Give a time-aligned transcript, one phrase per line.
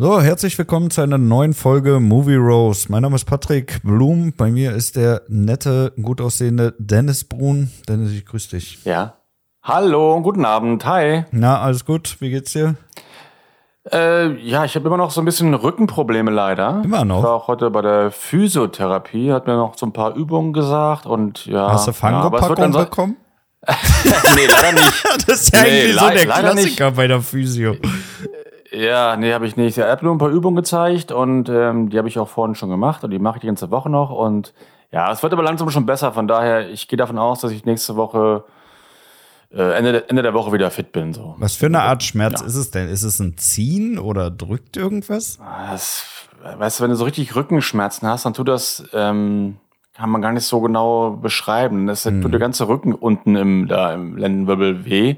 [0.00, 2.86] So, herzlich willkommen zu einer neuen Folge Movie Rose.
[2.88, 4.32] Mein Name ist Patrick Blum.
[4.32, 7.72] Bei mir ist der nette, gut aussehende Dennis Brun.
[7.88, 8.84] Dennis, ich grüße dich.
[8.84, 9.14] Ja.
[9.60, 10.86] Hallo, guten Abend.
[10.86, 11.24] Hi.
[11.32, 12.16] Na, alles gut?
[12.20, 12.76] Wie geht's dir?
[13.90, 16.80] Äh, ja, ich habe immer noch so ein bisschen Rückenprobleme leider.
[16.84, 17.18] Immer noch?
[17.18, 21.06] Ich war auch heute bei der Physiotherapie, hat mir noch so ein paar Übungen gesagt
[21.06, 21.72] und ja.
[21.72, 23.16] Hast du ja, Fangopackung so, bekommen?
[24.36, 25.04] Nee, leider nicht.
[25.26, 26.76] Das ist ja Nee, eigentlich so der leider nicht.
[26.76, 27.74] Klassiker bei der Physio.
[28.70, 29.78] Ja, nee, habe ich nicht.
[29.78, 32.68] Er hat nur ein paar Übungen gezeigt und ähm, die habe ich auch vorhin schon
[32.68, 34.52] gemacht und die mache ich die ganze Woche noch und
[34.90, 36.12] ja, es wird aber langsam schon besser.
[36.12, 38.44] Von daher, ich gehe davon aus, dass ich nächste Woche
[39.50, 41.12] äh, Ende, der- Ende der Woche wieder fit bin.
[41.14, 41.34] So.
[41.38, 42.88] Was für eine Art Schmerz ist es denn?
[42.88, 45.38] Ist es ein Ziehen oder drückt irgendwas?
[45.70, 46.04] Das,
[46.58, 49.56] weißt du, wenn du so richtig Rückenschmerzen hast, dann tut das, ähm,
[49.94, 51.86] kann man gar nicht so genau beschreiben.
[51.86, 55.16] Das tut der ganze Rücken unten im, da im Lendenwirbel weh.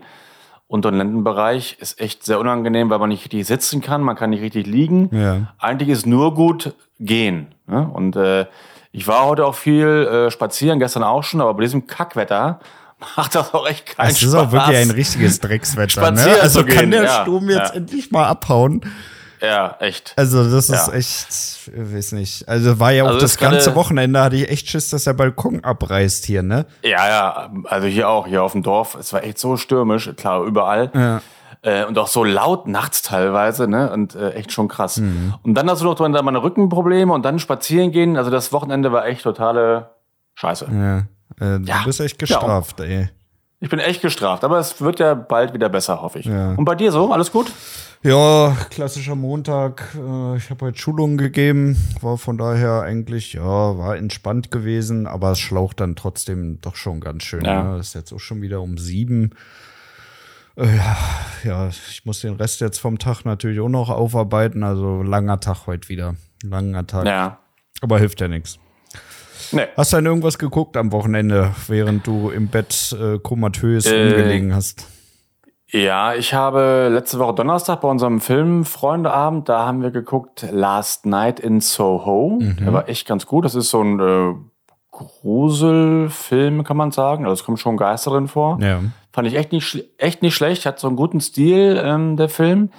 [0.70, 4.41] Unteren Lendenbereich ist echt sehr unangenehm, weil man nicht richtig sitzen kann, man kann nicht
[4.41, 5.10] richtig liegen.
[5.10, 5.52] Ja.
[5.59, 7.48] Eigentlich ist nur gut gehen.
[7.66, 7.91] Ne?
[7.93, 8.46] Und äh,
[8.93, 12.60] ich war heute auch viel äh, spazieren, gestern auch schon, aber bei diesem Kackwetter
[13.16, 14.29] macht das auch echt keinen Es Spaß.
[14.29, 16.09] ist auch wirklich ein richtiges Dreckswetter.
[16.12, 16.37] Ne?
[16.40, 17.74] Also kann der ja, Sturm jetzt ja.
[17.74, 18.82] endlich mal abhauen.
[19.43, 20.13] Ja, echt.
[20.16, 20.93] Also das ist Ja.
[20.93, 21.29] echt,
[21.74, 22.49] ich weiß nicht.
[22.49, 25.15] Also war ja auch Also das ist ganze Wochenende, hatte ich echt Schiss, dass der
[25.15, 26.66] Balkon abreißt hier, ne?
[26.83, 28.95] Ja, ja, also hier auch, hier auf dem Dorf.
[28.96, 30.91] Es war echt so stürmisch, klar, überall.
[30.95, 31.23] Ja.
[31.63, 33.91] Äh, und auch so laut nachts teilweise, ne?
[33.93, 34.96] Und äh, echt schon krass.
[34.99, 35.35] Mhm.
[35.43, 38.16] Und dann hast du noch meine Rückenprobleme und dann spazieren gehen.
[38.16, 39.91] Also das Wochenende war echt totale
[40.35, 40.66] Scheiße.
[40.73, 40.99] Ja.
[41.41, 41.79] Äh, Ja.
[41.80, 43.11] Du bist echt gestraft, ey.
[43.63, 46.27] Ich bin echt gestraft, aber es wird ja bald wieder besser, hoffe ich.
[46.27, 46.53] Ja.
[46.55, 47.13] Und bei dir so?
[47.13, 47.53] Alles gut?
[48.02, 49.95] Ja, klassischer Montag.
[49.95, 55.33] Äh, Ich habe heute Schulungen gegeben, war von daher eigentlich, ja, war entspannt gewesen, aber
[55.33, 57.45] es schlaucht dann trotzdem doch schon ganz schön.
[57.45, 57.75] Ja.
[57.75, 57.79] Ne?
[57.80, 59.33] Ist jetzt auch schon wieder um sieben.
[60.57, 60.97] Äh, ja,
[61.45, 64.62] ja, ich muss den Rest jetzt vom Tag natürlich auch noch aufarbeiten.
[64.62, 66.15] Also langer Tag heute wieder.
[66.43, 67.05] Langer Tag.
[67.05, 67.41] Ja.
[67.83, 68.59] Aber hilft ja nichts.
[69.53, 69.66] Nee.
[69.76, 74.55] Hast du denn irgendwas geguckt am Wochenende, während du im Bett äh, komatös Äh, umgelegen
[74.55, 74.87] hast?
[75.72, 81.39] Ja, ich habe letzte Woche Donnerstag bei unserem Filmfreundeabend, da haben wir geguckt Last Night
[81.39, 82.41] in Soho.
[82.41, 83.44] Der war echt ganz gut.
[83.44, 84.34] Das ist so ein äh,
[84.91, 87.25] Gruselfilm, kann man sagen.
[87.25, 88.59] Also es kommen schon Geister drin vor.
[88.60, 88.81] Ja.
[89.12, 90.66] Fand ich echt nicht, echt nicht schlecht.
[90.66, 92.71] Hat so einen guten Stil, ähm, der Film.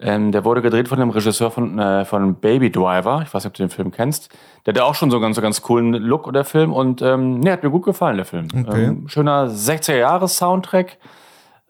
[0.00, 3.22] Ähm, der wurde gedreht von dem Regisseur von, äh, von Baby Driver.
[3.26, 4.30] Ich weiß nicht, ob du den Film kennst.
[4.64, 6.72] Der hat ja auch schon so einen ganz, so ganz coolen Look, der Film.
[6.72, 8.46] Und ähm, nee, hat mir gut gefallen, der Film.
[8.54, 8.84] Okay.
[8.84, 10.98] Ähm, schöner 60er-Jahres-Soundtrack.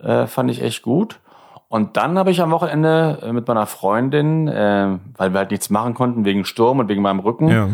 [0.02, 1.18] Äh, fand ich echt gut.
[1.68, 5.70] Und dann habe ich am Wochenende äh, mit meiner Freundin, äh, weil wir halt nichts
[5.70, 7.68] machen konnten wegen Sturm und wegen meinem Rücken, Ja.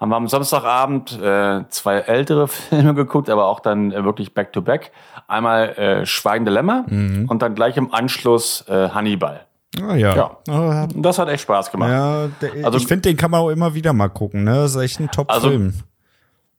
[0.00, 4.90] haben wir am Samstagabend äh, zwei ältere Filme geguckt, aber auch dann äh, wirklich back-to-back.
[5.28, 9.42] Einmal äh, Schweigende Lämmer und dann gleich im Anschluss äh, Hannibal.
[9.82, 10.38] Ah, ja.
[10.46, 10.86] Ja.
[10.94, 11.90] Das hat echt Spaß gemacht.
[11.90, 14.54] Ja, der, Also- ich finde, den kann man auch immer wieder mal gucken, ne?
[14.54, 15.74] Das ist echt ein Top-Film.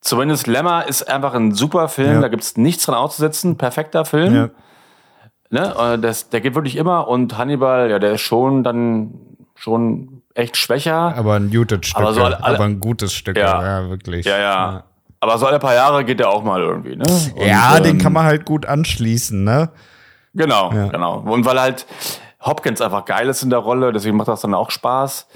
[0.00, 2.20] Zumindest Lämmer ist einfach ein super Film, Ja.
[2.22, 3.56] da gibt's nichts dran auszusetzen.
[3.56, 4.34] Perfekter Film.
[4.34, 4.50] ja.
[5.52, 5.74] Ne?
[5.76, 9.10] äh, Das, der geht wirklich immer und Hannibal, ja, der ist schon dann
[9.56, 11.14] schon echt schwächer.
[11.16, 12.00] aber ein gutes Stück.
[12.00, 13.90] Aber so alle- alle- aber ein gutes Stück, ja, Ja.
[13.90, 14.24] wirklich.
[14.24, 14.84] Ja, ja.
[15.18, 17.04] Aber so alle paar Jahre geht der auch mal irgendwie, ne?
[17.04, 19.70] Und, Ja, den ähm, kann man halt gut anschließen, ne?
[20.32, 20.86] Genau, Ja.
[20.86, 21.18] genau.
[21.18, 21.84] Und weil halt
[22.40, 25.26] Hopkins einfach geil ist in der Rolle, deswegen macht das dann auch Spaß.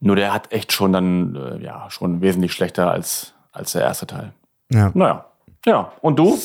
[0.00, 4.06] Nur der hat echt schon dann, äh, ja, schon wesentlich schlechter als, als der erste
[4.06, 4.32] Teil.
[4.70, 4.90] Ja.
[4.94, 5.26] Naja.
[5.64, 6.36] Ja, und du?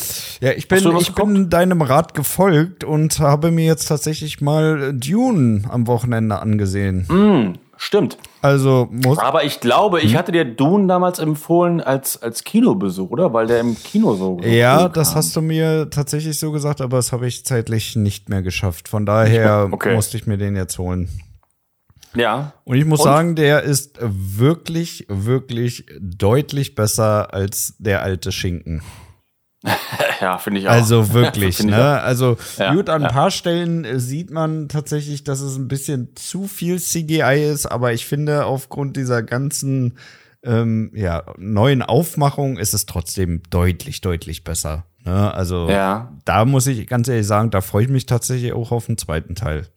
[0.42, 5.64] Ja, ich bin, ich bin deinem Rat gefolgt und habe mir jetzt tatsächlich mal Dune
[5.70, 7.08] am Wochenende angesehen.
[7.10, 8.18] Hm, stimmt.
[8.42, 9.18] Also muss.
[9.20, 10.08] Aber ich glaube, Hm?
[10.08, 13.34] ich hatte dir Dune damals empfohlen als, als Kinobesuch, oder?
[13.34, 14.40] Weil der im Kino so.
[14.44, 18.42] Ja, das hast du mir tatsächlich so gesagt, aber das habe ich zeitlich nicht mehr
[18.42, 18.88] geschafft.
[18.90, 19.96] Von daher Okay.
[19.96, 21.10] musste ich mir den jetzt holen.
[22.16, 22.54] Ja.
[22.64, 23.06] Und ich muss Und?
[23.06, 28.82] sagen, der ist wirklich, wirklich deutlich besser als der alte Schinken.
[30.22, 30.72] Ja, finde ich auch.
[30.72, 32.02] Also wirklich, ne?
[32.02, 33.14] Also Ja, gut, an ein ja.
[33.14, 37.94] paar Stellen äh, sieht man tatsächlich, dass es ein bisschen zu viel CGI ist, aber
[37.94, 39.98] ich finde, aufgrund dieser ganzen
[40.44, 44.86] ähm, ja, neuen Aufmachung ist es trotzdem deutlich, deutlich besser.
[45.06, 45.34] Ne?
[45.34, 46.12] Also Ja.
[46.26, 49.36] da muss ich ganz ehrlich sagen, da freue ich mich tatsächlich auch auf den zweiten
[49.36, 49.68] Teil.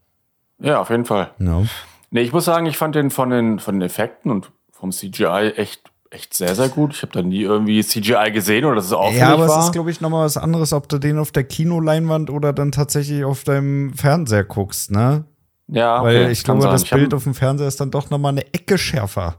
[0.59, 1.33] Ja, auf jeden Fall.
[1.39, 1.63] Ja.
[2.11, 5.53] Nee, ich muss sagen, ich fand den von den, von den Effekten und vom CGI
[5.57, 6.95] echt, echt sehr, sehr gut.
[6.95, 9.59] Ich habe da nie irgendwie CGI gesehen oder dass es auffällig Ja, aber war.
[9.61, 12.73] es ist, glaube ich, nochmal was anderes, ob du den auf der Kinoleinwand oder dann
[12.73, 15.25] tatsächlich auf deinem Fernseher guckst, ne?
[15.69, 16.73] ja, Weil okay, ich glaube, sein.
[16.73, 19.37] das Ich Bild auf dem Fernseher ist dann doch nochmal eine Ecke schärfer.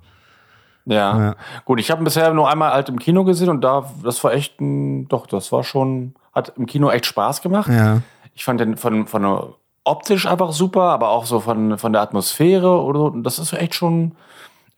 [0.86, 1.20] Ja.
[1.20, 1.36] Ja.
[1.66, 4.60] Gut, ich habe bisher nur einmal alt im Kino gesehen und da, das war echt
[4.62, 7.70] ein, doch, das war schon, hat im Kino echt Spaß gemacht.
[7.70, 8.02] Ja.
[8.34, 9.54] Ich fand den von, von
[9.84, 13.10] optisch einfach super, aber auch so von, von der Atmosphäre oder so.
[13.10, 14.14] Das ist echt schon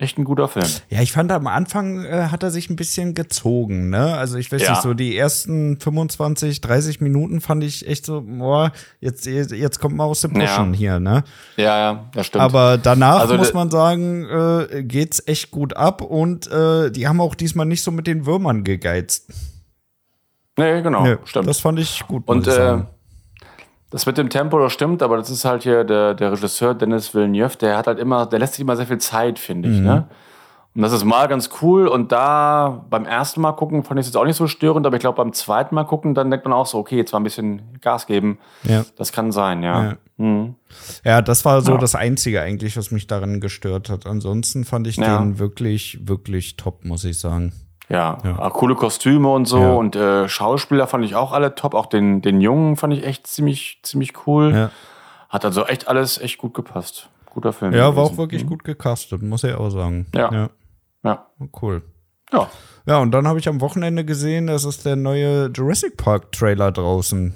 [0.04, 0.66] echt ein guter Film.
[0.90, 4.16] Ja, ich fand am Anfang äh, hat er sich ein bisschen gezogen, ne?
[4.16, 4.72] Also ich weiß Ja.
[4.72, 9.96] nicht, so die ersten 25, 30 Minuten fand ich echt so, boah, jetzt, jetzt kommt
[9.96, 10.78] mal aus dem Pushen Ja.
[10.78, 11.24] hier, ne?
[11.58, 12.44] Ja, ja, das stimmt.
[12.44, 17.20] Aber danach Also muss man sagen, äh, geht's echt gut ab und äh, die haben
[17.22, 19.32] auch diesmal nicht so mit den Würmern gegeizt.
[20.58, 21.48] nee, genau, Nö, stimmt.
[21.48, 22.28] Das fand ich gut.
[22.28, 22.80] Und äh.
[23.94, 27.14] Das mit dem Tempo, das stimmt, aber das ist halt hier der, der Regisseur Dennis
[27.16, 30.08] Villeneuve, der hat halt immer, der lässt sich immer sehr viel Zeit, finde ich, ne?
[30.76, 31.88] Und das ist mal ganz cool.
[31.88, 34.96] Und da beim ersten Mal gucken fand ich es jetzt auch nicht so störend, aber
[34.96, 37.24] ich glaube beim zweiten Mal gucken, dann denkt man auch so, okay, jetzt mal ein
[37.24, 38.40] bisschen Gas geben.
[38.64, 38.84] ja.
[38.98, 39.84] Das kann sein, ja.
[39.84, 39.94] Ja.
[40.18, 40.56] Mhm.
[41.06, 41.78] ja, das war so Ja.
[41.78, 44.08] das Einzige eigentlich, was mich daran gestört hat.
[44.08, 45.20] Ansonsten fand ich Ja.
[45.20, 47.54] den wirklich, wirklich top, muss ich sagen.
[47.94, 48.40] Ja, Ja.
[48.40, 49.60] Ah, coole Kostüme und so.
[49.60, 49.74] Ja.
[49.74, 51.76] Und äh, Schauspieler fand ich auch alle top.
[51.76, 54.52] Auch den, den Jungen fand ich echt ziemlich, ziemlich cool.
[54.52, 54.72] Ja.
[55.30, 57.10] Hat also echt alles echt gut gepasst.
[57.30, 57.74] Guter Film.
[57.74, 60.08] Ja, war auch wirklich gut gecastet, muss ich auch sagen.
[60.14, 60.32] Ja.
[60.32, 60.50] ja.
[61.04, 61.28] Ja.
[61.62, 61.84] Cool.
[62.32, 62.48] ja.
[62.86, 66.72] Ja, und dann habe ich am Wochenende gesehen, dass es der neue Jurassic Park Trailer
[66.72, 67.34] draußen.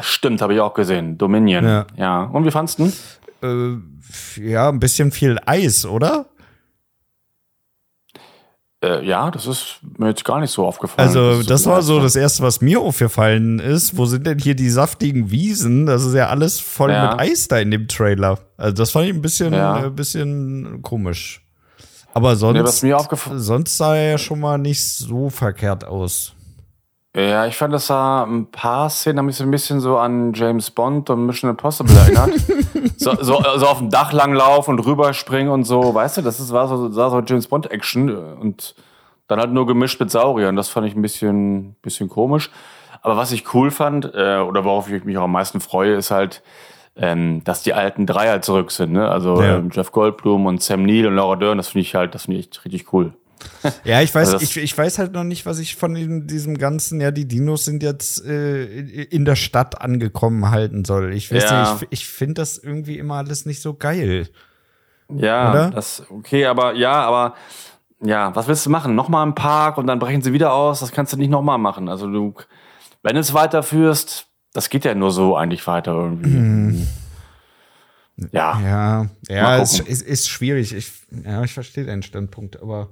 [0.00, 1.16] Stimmt, habe ich auch gesehen.
[1.16, 1.64] Dominion.
[1.64, 1.86] Ja.
[1.96, 2.24] Ja.
[2.24, 2.92] Und wie fandst du?
[3.42, 3.76] Äh,
[4.40, 6.26] ja, ein bisschen viel Eis, oder?
[8.80, 11.08] Äh, ja, das ist mir jetzt gar nicht so aufgefallen.
[11.08, 13.96] Also, das war so das erste, was mir aufgefallen ist.
[13.96, 15.86] Wo sind denn hier die saftigen Wiesen?
[15.86, 17.10] Das ist ja alles voll Ja.
[17.10, 18.38] mit Eis da in dem Trailer.
[18.56, 19.86] Also, das fand ich ein bisschen, Ja.
[19.86, 21.44] äh, bisschen komisch.
[22.14, 25.84] Aber sonst, Nee, was mir aufgefallen sonst sah er ja schon mal nicht so verkehrt
[25.84, 26.34] aus.
[27.16, 30.34] Ja, ich fand, das sah ein paar Szenen haben mich so ein bisschen so an
[30.34, 32.30] James Bond und Mission Impossible erinnert.
[32.96, 36.52] so, so, so auf dem Dach langlaufen und rüberspringen und so, weißt du, das ist,
[36.52, 38.74] war so, sah so James Bond Action und
[39.26, 40.54] dann halt nur gemischt mit Sauriern.
[40.54, 42.50] Das fand ich ein bisschen, bisschen komisch.
[43.02, 46.10] Aber was ich cool fand, äh, oder worauf ich mich auch am meisten freue, ist
[46.10, 46.42] halt,
[46.94, 48.92] ähm, dass die alten Dreier zurück sind.
[48.92, 49.08] Ne?
[49.08, 49.56] Also Ja.
[49.56, 52.40] ähm, Jeff Goldblum und Sam Neill und Laura Dern, das finde ich halt, das finde
[52.40, 53.12] ich echt richtig cool.
[53.84, 56.58] Ja, ich weiß, Also ich, ich weiß halt noch nicht, was ich von diesem, diesem
[56.58, 61.12] ganzen, ja, die Dinos sind jetzt äh, in der Stadt angekommen halten soll.
[61.14, 61.72] Ich weiß Ja.
[61.74, 64.28] nicht, ich, ich finde das irgendwie immer alles nicht so geil.
[65.10, 65.70] Ja, Oder?
[65.70, 67.34] das okay, aber ja, aber
[68.00, 68.94] ja, was willst du machen?
[68.94, 70.80] Nochmal im Park und dann brechen sie wieder aus?
[70.80, 71.88] Das kannst du nicht nochmal machen.
[71.88, 72.34] Also du,
[73.02, 76.86] wenn du es weiterführst, das geht ja nur so eigentlich weiter irgendwie.
[78.32, 80.74] Ja, Ja, Mal ja, es ist, ist schwierig.
[80.74, 80.92] Ich,
[81.24, 82.88] ja, ich verstehe deinen Standpunkt, aber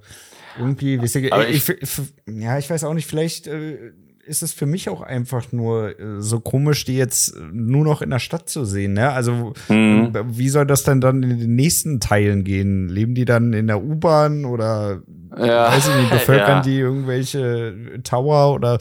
[0.59, 1.91] irgendwie, ich, Aber ich, ich,
[2.27, 3.93] ja, ich weiß auch nicht, vielleicht äh,
[4.27, 8.11] ist es für mich auch einfach nur äh, so komisch, die jetzt nur noch in
[8.11, 8.95] der Stadt zu sehen.
[8.95, 9.11] Ne?
[9.13, 10.13] Also, Mhm.
[10.15, 12.89] äh, wie soll das denn dann in den nächsten Teilen gehen?
[12.89, 15.03] Leben die dann in der U-Bahn oder
[15.39, 15.69] ja.
[15.71, 16.61] weiß ich nicht, bevölkern ja.
[16.63, 18.79] die irgendwelche Tower oder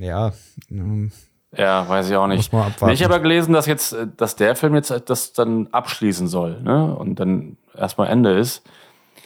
[0.00, 0.32] ja,
[0.70, 1.12] ähm,
[1.56, 2.38] Ja, weiß ich auch nicht.
[2.38, 2.94] Muss man abwarten.
[2.94, 6.26] Ich habe ja gelesen, dass jetzt, äh, dass der Film jetzt äh, das dann abschließen
[6.26, 6.94] soll, ne?
[6.96, 8.62] Und dann erstmal Ende ist.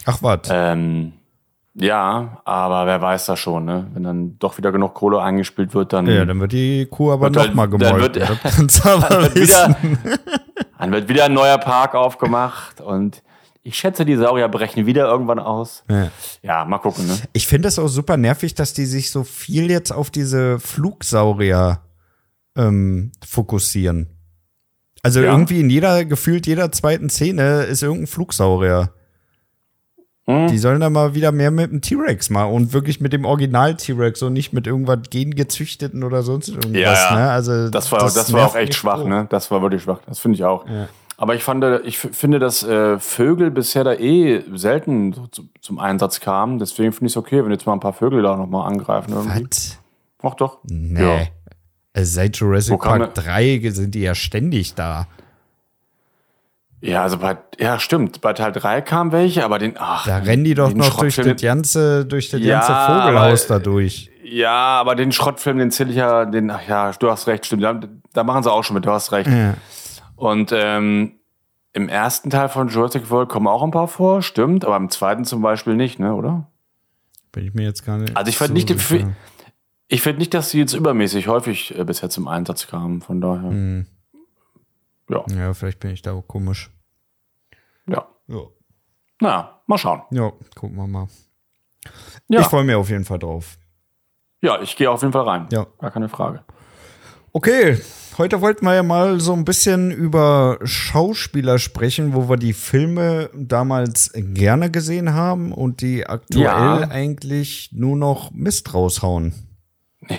[0.07, 0.41] ach was.
[0.51, 1.13] Ähm,
[1.75, 3.89] ja, aber wer weiß das schon, ne?
[3.95, 7.27] Wenn dann doch wieder genug Kohle eingespielt wird, dann, ja, dann wird die Kuh aber
[7.27, 8.29] Wird halt- noch mal dann gemolken.
[8.29, 9.77] wird- aber dann, wird wieder,
[10.79, 13.23] dann wird wieder ein neuer Park aufgemacht und
[13.67, 15.85] ich schätze, die Saurier brechen wieder irgendwann aus.
[15.89, 16.09] Ja.
[16.43, 17.17] Ja, mal gucken, ne?
[17.33, 21.81] Ich finde das auch super nervig, dass die sich so viel jetzt auf diese Flugsaurier
[22.57, 24.11] ähm, fokussieren.
[25.03, 25.33] Also Ja.
[25.33, 28.91] irgendwie in jeder, gefühlt jeder zweiten Szene ist irgendein Flugsaurier.
[30.27, 30.49] Hm?
[30.49, 34.23] Die sollen da mal wieder mehr mit dem T-Rex mal und wirklich mit dem Original-T-Rex
[34.23, 36.81] und nicht mit irgendwas gengezüchteten oder sonst irgendwas.
[36.81, 37.15] Ja, ja.
[37.15, 37.31] Ne?
[37.31, 39.27] Also Das war, das, war nervt auch echt schwach, ne?
[39.29, 40.01] Das war wirklich schwach.
[40.07, 40.67] Das finde ich auch.
[40.67, 40.89] Ja.
[41.17, 45.49] Aber ich fand, äh, ich finde, dass äh, Vögel bisher da eh selten so zu,
[45.61, 46.59] zum Einsatz kamen.
[46.59, 49.13] Deswegen finde ich es okay, wenn jetzt mal ein paar Vögel da nochmal angreifen.
[49.13, 49.45] Irgendwie.
[49.45, 49.79] Was?
[50.23, 50.59] Ach doch.
[50.65, 51.03] Nee.
[51.03, 51.27] Ja.
[51.93, 55.07] Also seit Jurassic Park 3 sind die ja ständig da.
[56.85, 58.21] Ja, also bei, ja, stimmt.
[58.21, 60.07] Bei Teil 3 kamen welche, aber den, ach.
[60.07, 63.65] Da rennen die doch noch durch das ganze, durch das Ja, ganze Vogelhaus aber- da
[63.65, 64.11] durch.
[64.23, 64.51] Ja,
[64.81, 67.63] aber den Schrottfilm, den zähle ich ja, den, ach ja, du hast recht, stimmt.
[67.63, 67.81] Da,
[68.13, 69.31] da machen sie auch schon mit, du hast recht.
[69.31, 69.55] Ja.
[70.17, 71.13] Und ähm,
[71.73, 75.25] im ersten Teil von Jurassic World kommen auch ein paar vor, stimmt, aber im zweiten
[75.25, 76.49] zum Beispiel nicht, ne, oder?
[77.33, 78.15] Bin ich mir jetzt gar nicht.
[78.17, 79.09] Also ich fand so nicht, sicher.
[79.89, 83.51] Ich finde nicht, dass sie jetzt übermäßig häufig äh, bisher zum Einsatz kamen, von daher.
[83.51, 83.87] Hm.
[85.11, 86.71] Ja, Ja, vielleicht bin ich da auch komisch.
[88.29, 88.41] Ja.
[89.21, 90.03] Na, mal schauen.
[90.11, 91.07] ja gucken wir mal.
[92.29, 93.59] Ja, Ich freue mich auf jeden Fall drauf.
[94.43, 95.47] ja ich gehe auf jeden Fall rein.
[95.53, 95.67] Ja.
[95.79, 96.45] Gar keine Frage.
[97.33, 97.81] Okay,
[98.17, 103.29] heute wollten wir ja mal so ein bisschen über Schauspieler sprechen, wo wir die Filme
[103.35, 106.77] damals gerne gesehen haben und die aktuell Ja.
[106.91, 109.35] eigentlich nur noch Mist raushauen.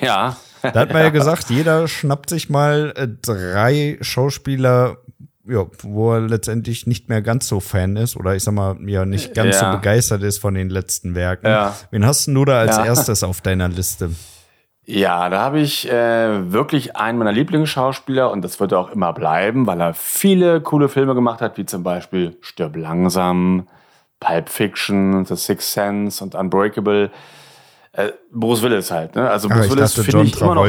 [0.02, 0.36] Ja.
[0.62, 4.98] Da hat man ja gesagt, jeder schnappt sich mal äh, drei Schauspieler,
[5.48, 9.06] ja, wo er letztendlich nicht mehr ganz so Fan ist oder ich sag mal, ja,
[9.06, 9.72] nicht ganz Ja.
[9.72, 11.48] so begeistert ist von den letzten Werken.
[11.48, 11.76] Ja.
[11.92, 12.86] Wen hast du da als Ja.
[12.86, 14.12] erstes auf deiner Liste?
[14.88, 19.14] Ja, da habe ich äh, wirklich einen meiner Lieblingsschauspieler und das wird er auch immer
[19.14, 23.68] bleiben, weil er viele coole Filme gemacht hat, wie zum Beispiel Stirb langsam,
[24.20, 27.10] Pulp Fiction, The Sixth Sense und Unbreakable.
[27.96, 29.30] Äh, Bruce Willis halt, ne?
[29.30, 30.68] Also Ah, Bruce Willis finde ich immer noch.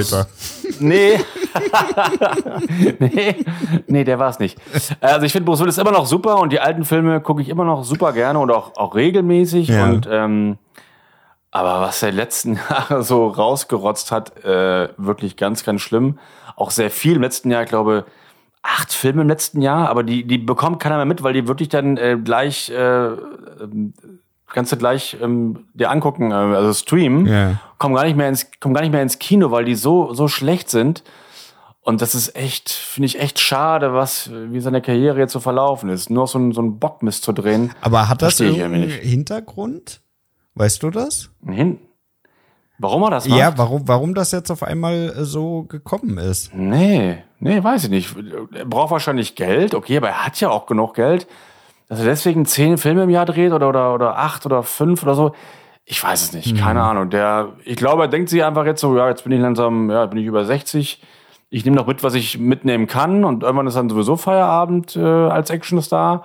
[0.79, 1.19] Nee.
[2.99, 3.37] nee.
[3.87, 4.59] Nee, der war's nicht.
[5.01, 7.65] Also ich finde Bruce Willis immer noch super und die alten Filme gucke ich immer
[7.65, 9.69] noch super gerne und auch, auch regelmäßig.
[9.69, 9.87] Ja.
[9.87, 10.59] Und ähm,
[11.51, 16.19] aber was er letzten Jahre so rausgerotzt hat, äh, wirklich ganz, ganz schlimm.
[16.55, 18.05] Auch sehr viel im letzten Jahr, ich glaube,
[18.63, 21.69] acht Filme im letzten Jahr, aber die, die bekommt keiner mehr mit, weil die wirklich
[21.69, 23.09] dann äh, gleich, äh,
[24.53, 27.61] kannst du gleich ähm, dir angucken, äh, also streamen, Ja.
[27.79, 30.29] kommen gar nicht mehr ins, kommen gar nicht mehr ins Kino, weil die so, so
[30.29, 31.03] schlecht sind.
[31.83, 35.89] Und das ist echt, finde ich echt schade, was, wie seine Karriere jetzt so verlaufen
[35.89, 36.11] ist.
[36.11, 37.71] Nur so ein, so ein Bockmist zu drehen.
[37.81, 40.01] Aber hat das irgendeinen Hintergrund?
[40.57, 41.31] Weißt du das?
[41.47, 41.79] Hin.
[42.79, 43.39] Warum er das macht?
[43.39, 46.53] Ja, warum, warum das jetzt auf einmal äh, so gekommen ist?
[46.55, 48.15] Nee, nee, weiß ich nicht.
[48.53, 51.27] Er braucht wahrscheinlich Geld, okay, aber er hat ja auch genug Geld.
[51.89, 55.15] Dass er deswegen zehn Filme im Jahr dreht oder, oder, oder acht oder fünf oder
[55.15, 55.33] so.
[55.85, 57.11] Ich weiß es nicht, keine Ahnung.
[57.11, 60.07] Der, ich glaube, er denkt sich einfach jetzt so, ja, jetzt bin ich langsam, ja,
[60.07, 61.01] bin ich über 60.
[61.49, 65.01] Ich nehme noch mit, was ich mitnehmen kann und irgendwann ist dann sowieso Feierabend äh,
[65.01, 66.25] als Actionstar.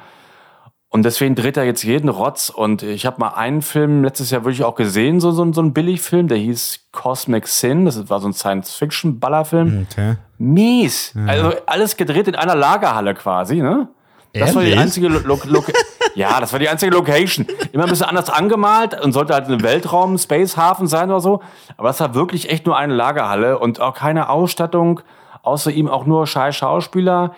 [0.94, 2.50] Und deswegen dreht er jetzt jeden Rotz.
[2.50, 5.72] Und ich habe mal einen Film letztes Jahr wirklich auch gesehen, so, so, so ein
[5.72, 7.86] Billigfilm, der hieß Cosmic Sin.
[7.86, 9.88] Das war so ein Science-Fiction-Ballerfilm.
[9.90, 10.16] Okay.
[10.38, 11.14] Mies.
[11.28, 13.88] Also alles gedreht in einer Lagerhalle quasi, ne?
[14.34, 15.64] Das war die einzige Lo Lo
[16.16, 17.46] Ja, das war die einzige Location.
[17.72, 21.42] Immer ein bisschen anders angemalt und sollte halt ein Weltraum, Spacehafen sein oder so.
[21.78, 25.00] Aber das war wirklich echt nur eine Lagerhalle und auch keine Ausstattung,
[25.44, 27.34] außer ihm auch nur scheiß Schauspieler.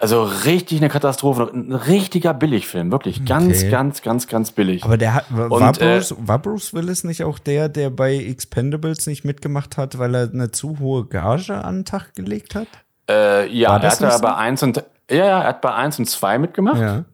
[0.00, 1.50] Also richtig eine Katastrophe.
[1.52, 3.24] Ein richtiger Billigfilm, wirklich.
[3.24, 3.70] Ganz, Okay.
[3.70, 4.84] ganz, ganz, ganz billig.
[4.84, 8.14] Aber der hat, war, Und, äh, Bruce, war Bruce Willis nicht auch der, der bei
[8.16, 12.68] Expendables nicht mitgemacht hat, weil er eine zu hohe Gage an den Tag gelegt hat?
[13.10, 14.22] äh, ja, War er das hat ja nicht so?
[14.22, 16.80] bei eins und ja, ja, er hat bei eins und zwei mitgemacht.
[16.80, 17.04] Ja.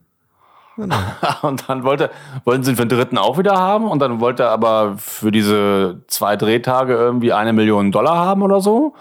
[0.77, 0.97] Genau.
[1.43, 2.11] Und dann wollte,
[2.45, 5.31] wollten sie ihn für den dritten auch wieder haben und dann wollte er aber für
[5.31, 8.95] diese zwei Drehtage irgendwie eine Million Dollar haben oder so.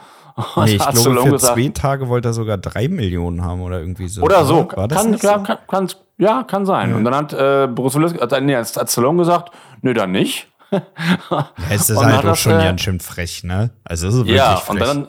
[0.55, 3.79] Und Nee, ich glaube, für gesagt, zwei Tage wollte er sogar drei Millionen haben oder
[3.79, 4.21] irgendwie so.
[4.21, 4.69] oder so.
[4.75, 5.43] War das kann, ja, so?
[5.43, 6.93] kann, kann, ja, kann sein.
[6.93, 10.47] Und dann hat äh, Bruce Willis, hat, nee, hat Stallone gesagt, nö, dann nicht.
[10.71, 13.71] Ja, es ist halt auch das, schon äh, ganz schön frech, ne?
[13.83, 14.69] Also es ist wirklich Ja, frech.
[14.69, 15.07] und dann,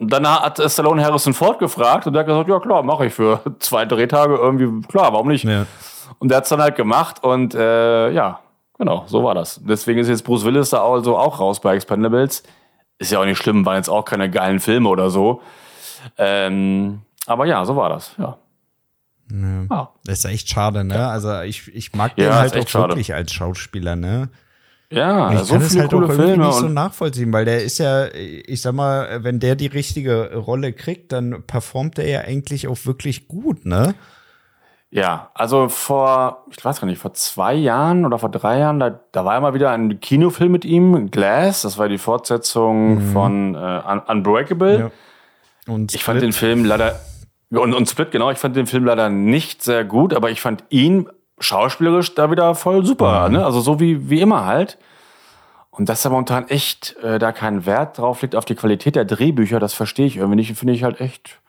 [0.00, 3.40] dann hat Stallone Harrison Ford gefragt und der hat gesagt, ja klar, mache ich für
[3.58, 5.44] zwei Drehtage irgendwie, klar, warum nicht?
[5.44, 5.66] ja.
[6.20, 8.40] Und der hat's dann halt gemacht und äh, ja,
[8.78, 9.60] genau, so war das.
[9.62, 12.42] Deswegen ist jetzt Bruce Willis da also auch raus bei Expendables.
[12.98, 15.42] Ist ja auch nicht schlimm, waren jetzt auch keine geilen Filme oder so.
[16.16, 18.36] Ähm, aber ja, so war das, ja.
[19.30, 21.06] Ja, Das ist echt schade, ne?
[21.06, 22.88] Also ich, ich mag den halt auch schade.
[22.88, 24.30] wirklich als Schauspieler, ne?
[24.92, 26.46] Ja Ich so kann es viele halt auch coole irgendwie Filme.
[26.46, 30.34] nicht so Und, nachvollziehen, weil der ist ja, ich sag mal, wenn der die richtige
[30.36, 33.94] Rolle kriegt, dann performt er ja eigentlich auch wirklich gut, ne?
[34.90, 38.98] ja, also vor, ich weiß gar nicht, vor zwei Jahren oder vor drei Jahren, da,
[39.12, 43.54] da war ja mal wieder ein Kinofilm mit ihm, Glass, das war die Fortsetzung von
[43.54, 44.78] äh, Un Unbreakable.
[44.78, 44.90] Ja.
[45.72, 46.98] Und Ich fand den Film leider
[47.50, 50.64] und, und Split genau, ich fand den Film leider nicht sehr gut, aber ich fand
[50.70, 51.08] ihn
[51.40, 53.44] schauspielerisch da wieder voll super, ne?
[53.44, 54.78] Also so wie wie immer halt.
[55.70, 59.04] Und dass er momentan echt äh, da keinen Wert drauf legt auf die Qualität der
[59.04, 61.40] Drehbücher, das verstehe ich irgendwie nicht, finde ich halt echt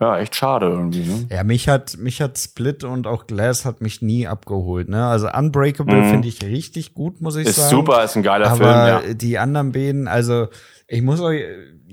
[0.00, 1.26] ja, echt schade irgendwie, ne?
[1.30, 5.06] Ja, mich hat, mich hat Split und auch Glass hat mich nie abgeholt, ne?
[5.06, 7.50] Also Unbreakable finde ich richtig gut, muss ich Mhm.
[7.50, 7.70] Ist sagen.
[7.70, 9.14] super, ist ein geiler Aber Film, ja.
[9.14, 10.48] die anderen beiden, also
[10.88, 11.44] ich muss euch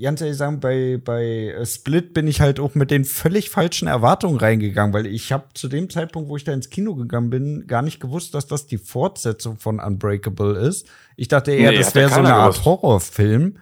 [0.02, 3.88] ganz ehrlich sagen, bei, bei äh, Split bin ich halt auch mit den völlig falschen
[3.88, 7.68] Erwartungen reingegangen, weil ich habe zu dem Zeitpunkt, wo ich da ins Kino gegangen bin,
[7.68, 10.88] gar nicht gewusst, dass das die Fortsetzung von Unbreakable ist.
[11.16, 12.66] Ich dachte eher, Nee, das wäre so eine Art gewusst.
[12.66, 13.58] Horrorfilm.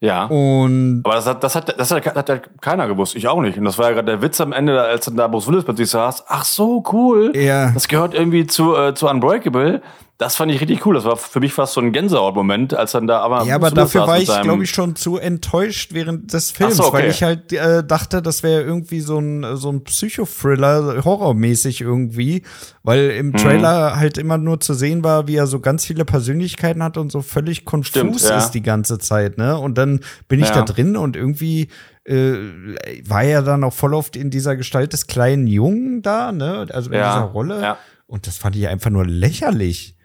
[0.00, 0.24] Ja.
[0.24, 3.14] Und Aber das hat, das hat, das hat, hat ja keiner gewusst.
[3.14, 3.56] Ich auch nicht.
[3.56, 5.90] Und das war ja gerade der Witz am Ende, als dann da Bruce Willis plötzlich
[5.90, 6.24] saß.
[6.26, 7.30] Ach so, cool.
[7.36, 7.70] Ja.
[7.70, 9.80] Das gehört irgendwie zu, äh, zu Unbreakable.
[10.22, 10.94] Das fand ich richtig cool.
[10.94, 13.44] Das war für mich fast so ein Gänsehaut-Moment, als dann da aber.
[13.44, 16.92] Ja, aber dafür war ich, glaube ich, schon zu enttäuscht während des Films, so, okay.
[16.98, 22.42] weil ich halt äh, dachte, das wäre irgendwie so ein so ein Psychothriller, horrormäßig irgendwie,
[22.82, 23.18] weil Mhm.
[23.18, 26.96] im Trailer halt immer nur zu sehen war, wie er so ganz viele Persönlichkeiten hat
[26.96, 28.38] und so völlig konfus Stimmt, ja.
[28.38, 29.58] ist die ganze Zeit, ne?
[29.58, 30.54] Und dann bin ich Ja.
[30.54, 31.68] da drin und irgendwie
[32.04, 32.34] äh,
[33.06, 36.66] war er dann auch voll oft in dieser Gestalt des kleinen Jungen da, ne?
[36.70, 37.60] Also in Ja, dieser Rolle.
[37.62, 37.78] ja.
[38.06, 39.96] Und das fand ich einfach nur lächerlich.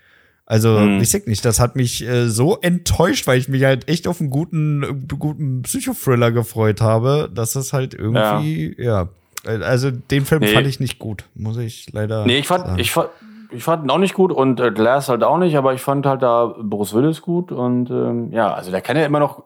[0.49, 1.01] Also, hm.
[1.01, 4.21] ich sag nicht, das hat mich äh, so enttäuscht, weil ich mich halt echt auf
[4.21, 9.09] einen guten, guten Psychothriller gefreut habe, dass das halt irgendwie, ja.
[9.45, 9.51] ja.
[9.59, 10.53] Also, den Film nee.
[10.53, 12.25] fand ich nicht gut, muss ich leider.
[12.25, 12.79] Nee, ich fand, sagen.
[12.79, 13.09] ich fand,
[13.51, 16.05] ich fand ihn auch nicht gut und äh, Glass halt auch nicht, aber ich fand
[16.05, 19.43] halt da Bruce Willis gut und ähm, ja, also der kann ja immer noch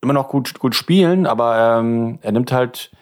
[0.00, 2.92] immer noch gut gut spielen, aber ähm, er nimmt halt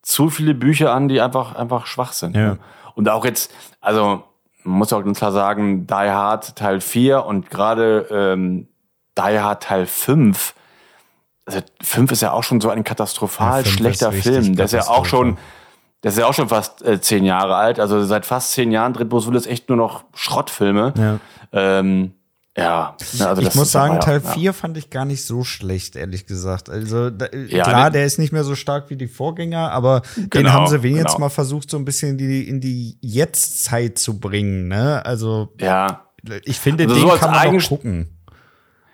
[0.00, 2.36] zu viele Bücher an, die einfach einfach schwach sind.
[2.36, 2.52] Ja.
[2.52, 2.58] Ne?
[2.94, 4.22] Und auch jetzt, also
[4.66, 8.68] man muss auch ganz klar sagen, Die Hard Teil 4 und gerade ähm,
[9.16, 10.54] Die Hard Teil 5,
[11.46, 14.56] also 5 ist ja auch schon so ein katastrophal ja, schlechter Film.
[14.56, 15.38] Der ist ja auch schon,
[16.02, 17.80] der ist ja auch schon fast äh, zehn Jahre alt.
[17.80, 20.92] Also seit fast zehn Jahren dreht Bruce Willis echt nur noch Schrottfilme.
[20.96, 21.18] Ja.
[21.52, 22.15] Ähm,
[22.56, 24.52] ja, ne, also ich muss sagen, Teil 4 ja.
[24.54, 26.70] fand ich gar nicht so schlecht, ehrlich gesagt.
[26.70, 30.28] Also da, ja, klar, der ist nicht mehr so stark wie die Vorgänger, aber genau,
[30.30, 31.26] den haben sie wenigstens genau.
[31.26, 34.68] mal versucht, so ein bisschen in die, in die Jetztzeit zu bringen.
[34.68, 35.04] Ne?
[35.04, 36.06] Also ja.
[36.44, 38.08] ich finde, also den so kann man noch gucken.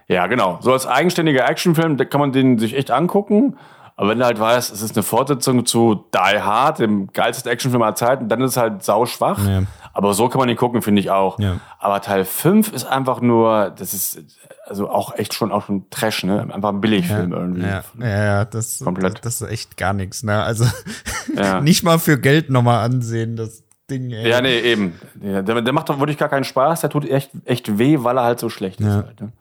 [0.09, 0.59] Ja, genau.
[0.61, 3.57] So als eigenständiger Actionfilm, da kann man den sich echt angucken.
[3.97, 7.83] Aber wenn du halt weißt, es ist eine Fortsetzung zu Die Hard, dem geilsten Actionfilm
[7.83, 9.39] aller Zeiten, dann ist es halt sauschwach.
[9.47, 9.63] Ja.
[9.93, 11.39] Aber so kann man ihn gucken, finde ich auch.
[11.39, 11.61] Ja.
[11.79, 14.21] Aber Teil 5 ist einfach nur, das ist
[14.65, 16.49] also auch echt schon auch schon Trash, ne?
[16.53, 17.63] Einfach ein Billigfilm ja, irgendwie.
[17.63, 19.17] Ja, ja, das, Komplett.
[19.17, 20.43] Das, das ist echt gar nichts, ne?
[20.43, 20.65] Also
[21.37, 21.61] ja.
[21.63, 24.29] nicht mal für Geld nochmal ansehen, das Ding, ey.
[24.29, 24.99] Ja, nee, eben.
[25.15, 28.25] Der, der macht doch wirklich gar keinen Spaß, der tut echt, echt weh, weil er
[28.25, 28.89] halt so schlecht ist.
[28.89, 29.33] Halt, ne?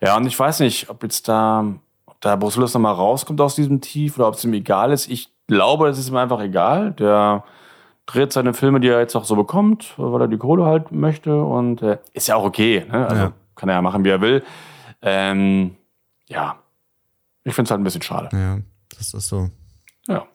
[0.00, 1.64] Ja, und ich weiß nicht, ob jetzt da,
[2.06, 5.10] ob da Bruce Willis nochmal rauskommt aus diesem Tief oder ob es ihm egal ist.
[5.10, 6.92] Ich glaube, es ist ihm einfach egal.
[6.92, 7.44] Der
[8.08, 11.42] dreht seine Filme, die er jetzt auch so bekommt, weil er die Kohle halt möchte
[11.42, 12.84] und äh, ist ja auch okay.
[12.90, 13.06] Ne?
[13.06, 13.32] Also ja.
[13.54, 14.42] kann er ja machen, wie er will.
[15.02, 15.76] Ähm,
[16.26, 16.58] ja,
[17.44, 18.28] ich finde es halt ein bisschen schade.
[18.32, 18.58] Ja,
[18.96, 19.50] das ist so.
[20.06, 20.26] Ja.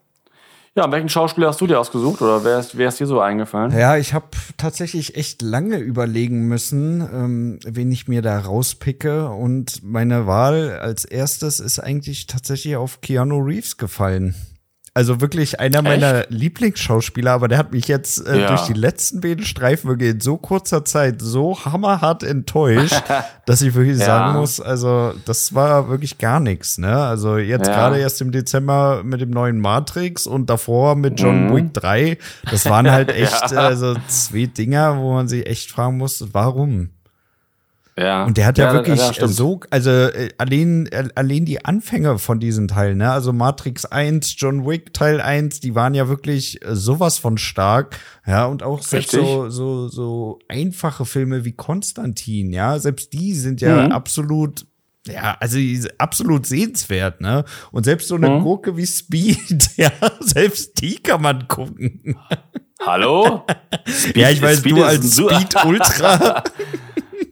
[0.76, 3.72] Ja, welchen Schauspieler hast du dir ausgesucht oder wer ist, wer ist dir so eingefallen?
[3.78, 4.26] Ja, ich habe
[4.58, 9.30] tatsächlich echt lange überlegen müssen, ähm, wen ich mir da rauspicke.
[9.30, 14.34] Und meine Wahl als erstes ist eigentlich tatsächlich auf Keanu Reeves gefallen.
[14.96, 16.30] Also wirklich einer meiner Echt?
[16.30, 18.48] Lieblingsschauspieler, aber der hat mich jetzt äh, ja.
[18.50, 23.02] durch die letzten beiden Streifen wirklich in so kurzer Zeit so hammerhart enttäuscht,
[23.48, 24.06] dass ich wirklich ja.
[24.06, 26.96] sagen muss, also das war wirklich gar nichts, ne?
[26.96, 27.74] Also jetzt ja.
[27.74, 31.56] gerade erst im Dezember mit dem neuen Matrix und davor mit John mhm.
[31.56, 32.20] Wick 3,
[32.52, 36.90] das waren halt echt also zwei Dinger, wo man sich echt fragen muss, warum?
[37.98, 38.26] Ja.
[38.26, 42.18] Und der hat ja, ja wirklich ja, so, also äh, allein, äh, allein die Anfänge
[42.18, 43.12] von diesen Teilen, ne?
[43.12, 48.00] Also Matrix 1, John Wick Teil 1, die waren ja wirklich äh, sowas von stark.
[48.26, 53.62] Ja, und auch selbst so, so, so einfache Filme wie Konstantin, ja, selbst die sind
[53.62, 53.92] ja mhm.
[53.92, 54.66] absolut
[55.06, 55.60] ja, also
[55.98, 57.44] absolut sehenswert, ne?
[57.72, 58.42] Und selbst so eine mhm.
[58.42, 62.18] Gurke wie Speed, ja, selbst die kann man gucken.
[62.86, 63.46] Hallo?
[63.86, 66.44] Speed, ja, ich weiß, Speed du als Speed Ultra.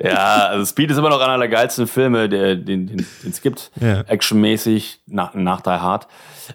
[0.03, 3.71] ja, also Speed ist immer noch einer der geilsten Filme, der, den, es gibt.
[3.79, 4.01] Ja.
[4.01, 6.07] Actionmäßig nach, nach Die Hard.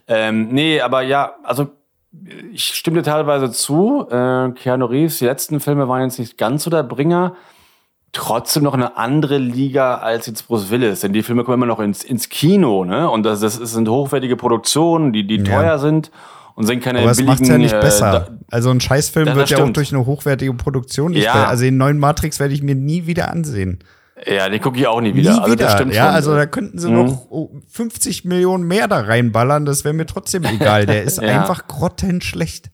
[0.09, 1.69] Ähm, nee, aber ja, also
[2.53, 4.07] ich stimme dir teilweise zu.
[4.11, 7.35] Äh, Keanu Reeves, die letzten Filme waren jetzt nicht ganz so der Bringer.
[8.13, 11.81] Trotzdem noch eine andere Liga als jetzt Bruce Willis, denn die Filme kommen immer noch
[11.81, 13.11] ins, ins Kino, ne?
[13.11, 15.45] Und das, das sind hochwertige Produktionen, die, die ja.
[15.45, 16.11] teuer sind
[16.57, 18.39] und sind keine Aber es macht's ja nicht äh, besser.
[18.51, 21.33] also ein Scheißfilm wird ja auch durch eine hochwertige Produktion nicht ja.
[21.33, 21.49] besser.
[21.49, 23.79] Also den neuen Matrix werde ich mir nie wieder ansehen.
[24.25, 25.35] Ja, den gucke ich auch nie wieder.
[25.35, 25.65] Nie also wieder.
[25.67, 26.15] das stimmt ja, schon.
[26.15, 27.05] also da könnten sie mhm.
[27.05, 30.87] noch 50 Millionen mehr da reinballern, das wäre mir trotzdem egal.
[30.87, 31.41] Der ist ja.
[31.41, 32.71] einfach grottenschlecht.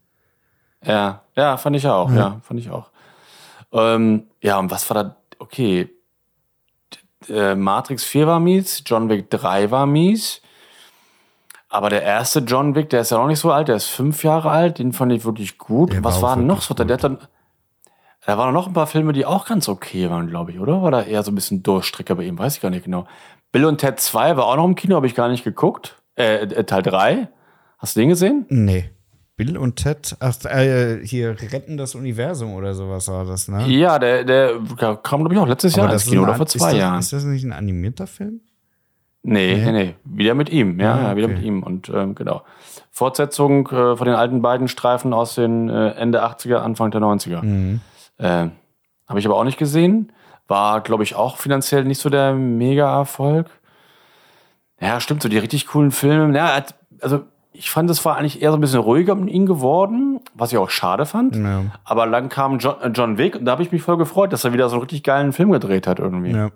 [0.85, 2.91] Ja, ja, fand ich auch, ja, ja fand ich auch.
[3.73, 5.91] Ähm, ja, und was war da, okay,
[7.29, 10.42] äh, Matrix 4 war mies, John Wick 3 war mies.
[11.73, 14.25] Aber der erste John Wick, der ist ja noch nicht so alt, der ist fünf
[14.25, 15.95] Jahre alt, den fand ich wirklich gut.
[15.95, 16.75] Der Was war, war noch so?
[16.75, 17.17] Der, hat dann,
[18.27, 20.83] da waren noch ein paar Filme, die auch ganz okay waren, glaube ich, oder?
[20.83, 22.39] War da eher so ein bisschen Durchstrecker bei ihm?
[22.39, 23.07] Weiß ich gar nicht genau.
[23.53, 25.97] Bill und Ted 2 war auch noch im Kino, habe ich gar nicht geguckt.
[26.15, 27.29] Äh, äh, Teil 3.
[27.79, 28.45] Hast du den gesehen?
[28.51, 28.91] Nee.
[29.37, 33.67] Bill und Ted, ach, äh, hier retten das Universum oder sowas war das, ne?
[33.67, 34.61] Ja, der, der
[35.03, 37.01] kam, glaube ich, auch letztes Aber Jahr ins Kino oder vor zwei ist das, Jahren.
[37.01, 38.43] Ist das nicht ein animierter Film?
[39.25, 42.43] Nee, nee, nee, wieder mit ihm, ja, ah, ja wieder mit ihm und ähm, genau.
[42.91, 47.43] Fortsetzung äh, von den alten beiden Streifen aus den äh, Ende 80er, Anfang der 90er.
[47.43, 47.81] Mhm.
[48.19, 48.49] Äh,
[49.09, 50.13] Habe ich aber auch nicht gesehen.
[50.49, 53.47] War, glaube ich, auch finanziell nicht so der Mega-Erfolg.
[54.81, 56.37] Ja, stimmt, so die richtig coolen Filme.
[56.37, 56.61] Ja,
[57.01, 60.53] also ich fand, es war eigentlich eher so ein bisschen ruhiger um ihn geworden, was
[60.53, 61.37] ich auch schade fand.
[61.37, 61.67] Ja.
[61.85, 64.53] Aber dann kam John, John Wick und da habe ich mich voll gefreut, dass er
[64.53, 66.33] wieder so einen richtig geilen Film gedreht hat irgendwie.
[66.33, 66.51] Ja.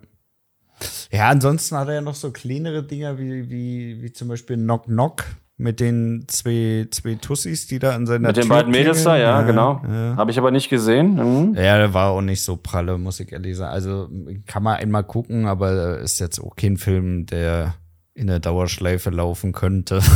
[1.10, 4.84] Ja, ansonsten hat er ja noch so kleinere Dinger wie, wie, wie zum Beispiel Knock
[4.84, 5.24] Knock.
[5.58, 9.14] Mit den zwei, zwei Tussis, die da an seiner Mit den Tür beiden Mädels da,
[9.14, 9.30] klingeln.
[9.30, 9.80] ja, genau.
[9.88, 10.16] Ja.
[10.16, 11.14] Habe ich aber nicht gesehen.
[11.14, 11.54] Mhm.
[11.54, 13.72] Ja, der war auch nicht so pralle, muss ich ehrlich sagen.
[13.72, 14.10] Also
[14.46, 17.74] kann man einmal gucken, aber ist jetzt auch kein Film, der
[18.12, 20.02] in der Dauerschleife laufen könnte.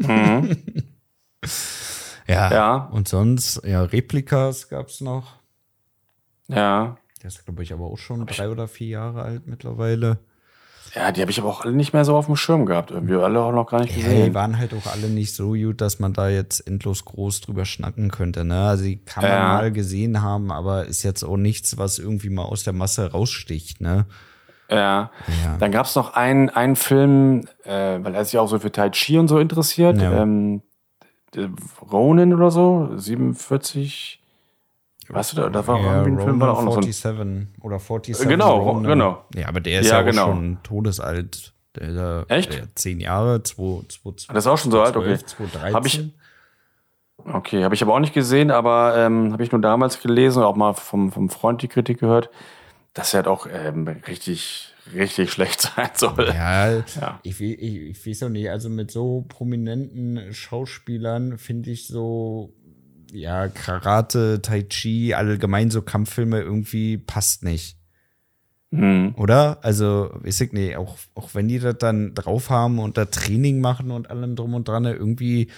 [0.00, 0.56] Mhm.
[2.28, 2.52] ja.
[2.52, 2.76] Ja.
[2.92, 5.32] Und sonst, ja, Replikas gab's noch.
[6.48, 6.98] Ja.
[7.24, 10.18] Der ist, glaube ich, aber auch schon drei oder vier Jahre alt mittlerweile.
[10.94, 12.90] Ja, die habe ich aber auch alle nicht mehr so auf dem Schirm gehabt.
[12.90, 14.34] Irgendwie alle auch noch gar nicht Ja, die gesehen.
[14.34, 18.10] waren halt auch alle nicht so gut, dass man da jetzt endlos groß drüber schnacken
[18.10, 18.44] könnte.
[18.44, 18.60] Ne?
[18.68, 19.42] Also die kann man Ja.
[19.54, 23.80] mal gesehen haben, aber ist jetzt auch nichts, was irgendwie mal aus der Masse raussticht.
[23.80, 24.04] Ne?
[24.70, 25.10] Ja.
[25.42, 25.56] Ja.
[25.58, 29.18] Dann gab's noch einen, einen Film, äh, weil er sich auch so für Tai Chi
[29.18, 29.96] und so interessiert.
[30.00, 30.22] Ja.
[30.22, 30.60] Ähm,
[31.90, 34.20] Ronin oder so, 47.
[35.08, 36.82] Weißt du, da, da war Ja, irgendwie ein Film, war da auch noch so ein
[36.92, 38.28] 47 oder 47.
[38.28, 38.84] Genau, Roman.
[38.84, 39.24] genau.
[39.34, 40.26] Ja, aber der ist Ja, ja, auch genau.
[40.26, 41.52] schon todesalt.
[41.76, 42.52] Der, der, Echt?
[42.52, 45.18] Der zehn Jahre, 2, 2, Das ist auch schon so alt, okay.
[45.18, 45.74] 2013.
[45.74, 46.10] Hab ich-
[47.26, 50.44] Okay, habe ich aber auch nicht gesehen, aber ähm, habe ich nur damals gelesen und
[50.44, 52.28] auch mal vom, vom Freund die Kritik gehört,
[52.92, 56.28] dass er halt auch ähm, richtig, richtig schlecht sein soll.
[56.34, 57.20] Ja, Ja.
[57.22, 62.52] Ich, ich, ich weiß auch nicht, also mit so prominenten Schauspielern finde ich so,
[63.14, 67.76] ja, Karate, Tai Chi, allgemein so Kampffilme irgendwie passt nicht.
[68.72, 69.14] Hm.
[69.16, 69.58] Oder?
[69.62, 73.60] Also, weiß ich nicht, auch, auch wenn die das dann drauf haben und da Training
[73.60, 75.48] machen und allem drum und dran, irgendwie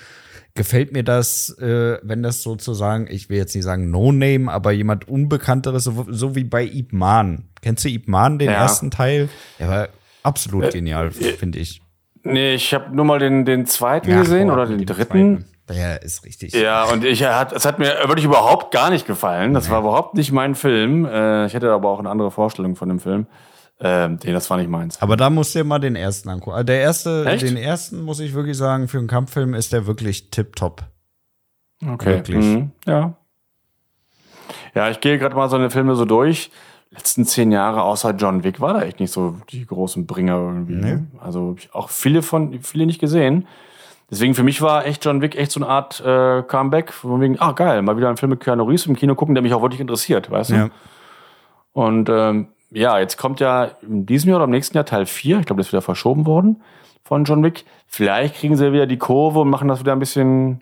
[0.55, 5.09] gefällt mir das, äh, wenn das sozusagen, ich will jetzt nicht sagen No-Name, aber jemand
[5.09, 7.45] Unbekannteres, so, so wie bei Ip Man.
[7.63, 8.57] Kennst du Ip Man, den Ja.
[8.57, 9.31] ersten Teil?
[9.59, 9.89] Der war
[10.23, 11.81] absolut genial, finde ich.
[12.23, 15.07] Nee, ich habe nur mal den, den zweiten Ach, gesehen oder den dem dritten.
[15.39, 15.45] zweiten.
[15.69, 16.55] Der ist richtig.
[16.55, 19.53] Ja, und ich hat, es hat mir wirklich überhaupt gar nicht gefallen.
[19.53, 21.05] Das war überhaupt nicht mein Film.
[21.05, 23.27] Äh, ich hätte aber auch eine andere Vorstellung von dem Film.
[23.81, 25.03] Ähm, nee, das war nicht meins.
[25.03, 26.55] Aber da musst du dir mal den ersten angucken.
[26.55, 27.43] Also Der erste, Echt?
[27.43, 30.85] den ersten muss ich wirklich sagen, für einen Kampffilm ist der wirklich tipptopp.
[31.87, 32.15] Okay.
[32.17, 32.45] Wirklich.
[32.45, 32.71] Mhm.
[32.87, 33.15] Ja.
[34.75, 36.51] Ja, ich gehe gerade mal so eine Filme so durch.
[36.91, 40.77] Letzten zehn Jahre außer John Wick war da echt nicht so die großen Bringer irgendwie.
[40.77, 41.07] Ne?
[41.21, 43.47] Also hab ich auch viele von viele nicht gesehen.
[44.11, 47.41] Deswegen für mich war echt John Wick echt so eine Art äh, Comeback, von wegen,
[47.41, 49.63] ah geil, mal wieder einen Film mit Keanu Reeves im Kino gucken, der mich auch
[49.63, 50.55] wirklich interessiert, weißt du?
[50.55, 50.69] Ja.
[51.73, 55.41] Und ähm, ja, jetzt kommt ja in diesem Jahr oder im nächsten Jahr Teil 4.
[55.41, 56.63] Ich glaube, das ist wieder verschoben worden
[57.05, 57.65] von John Wick.
[57.87, 60.61] Vielleicht kriegen sie wieder die Kurve und machen das wieder ein bisschen.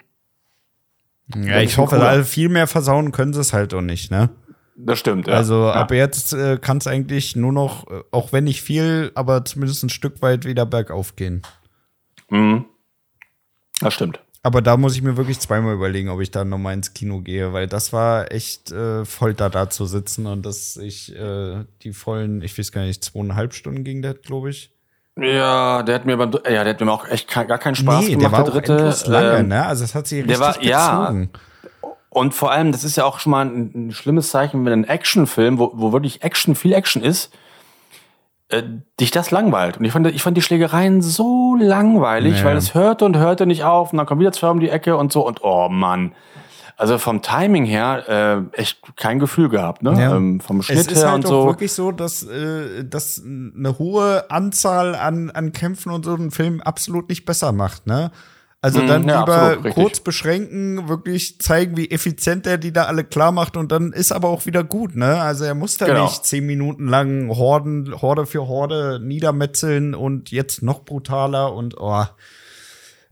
[1.34, 4.28] Ja, ich hoffe, also viel mehr versauen können sie es halt auch nicht, ne?
[4.76, 5.34] Das stimmt, ja.
[5.34, 5.72] Also ja.
[5.72, 9.84] ab jetzt äh, kann es eigentlich nur noch, äh, auch wenn nicht viel, aber zumindest
[9.84, 11.42] ein Stück weit wieder bergauf gehen.
[12.28, 12.66] Mhm.
[13.84, 14.20] Das stimmt.
[14.42, 17.52] Aber da muss ich mir wirklich zweimal überlegen, ob ich da nochmal ins Kino gehe,
[17.54, 22.42] weil das war echt äh, Folter da zu sitzen und dass ich äh, die vollen,
[22.42, 24.70] ich weiß gar nicht, zweieinhalb Stunden ging das, glaube ich.
[25.18, 28.16] Ja, der hat mir beim, ja, der hat mir auch echt gar keinen Spaß nee,
[28.16, 28.72] gemacht, der war der auch dritte.
[28.72, 29.64] endlos lange, Ähm, ne?
[29.64, 31.00] Also es hat sich richtig der war- ja.
[31.00, 31.30] gezogen.
[32.10, 34.84] Und vor allem, das ist ja auch schon mal ein, ein schlimmes Zeichen, wenn ein
[34.84, 37.30] Actionfilm, wo, wo wirklich Action, viel Action ist,
[38.56, 38.62] äh,
[39.00, 39.78] dich das langweilt.
[39.78, 42.44] Und ich fand, ich fand die Schlägereien so langweilig, Ja.
[42.46, 44.96] weil es hörte und hörte nicht auf und dann kommt wieder zwei um die Ecke
[44.96, 46.12] und so und oh Mann.
[46.76, 49.92] Also vom Timing her äh, echt kein Gefühl gehabt, ne?
[49.96, 50.16] Ja.
[50.16, 51.46] Ähm, vom Es Schnitt ist her halt und auch so.
[51.46, 56.60] wirklich so, dass, äh, dass eine hohe Anzahl an, an Kämpfen und so einen Film
[56.60, 58.10] absolut nicht besser macht, ne?
[58.64, 62.84] Also Mhm, dann ja, lieber absolut, kurz beschränken, wirklich zeigen, wie effizient er die da
[62.84, 65.20] alle klar macht und dann ist aber auch wieder gut, ne?
[65.20, 66.04] Also er muss da Genau.
[66.04, 72.04] nicht zehn Minuten lang Horden, Horde für Horde niedermetzeln und jetzt noch brutaler und oh.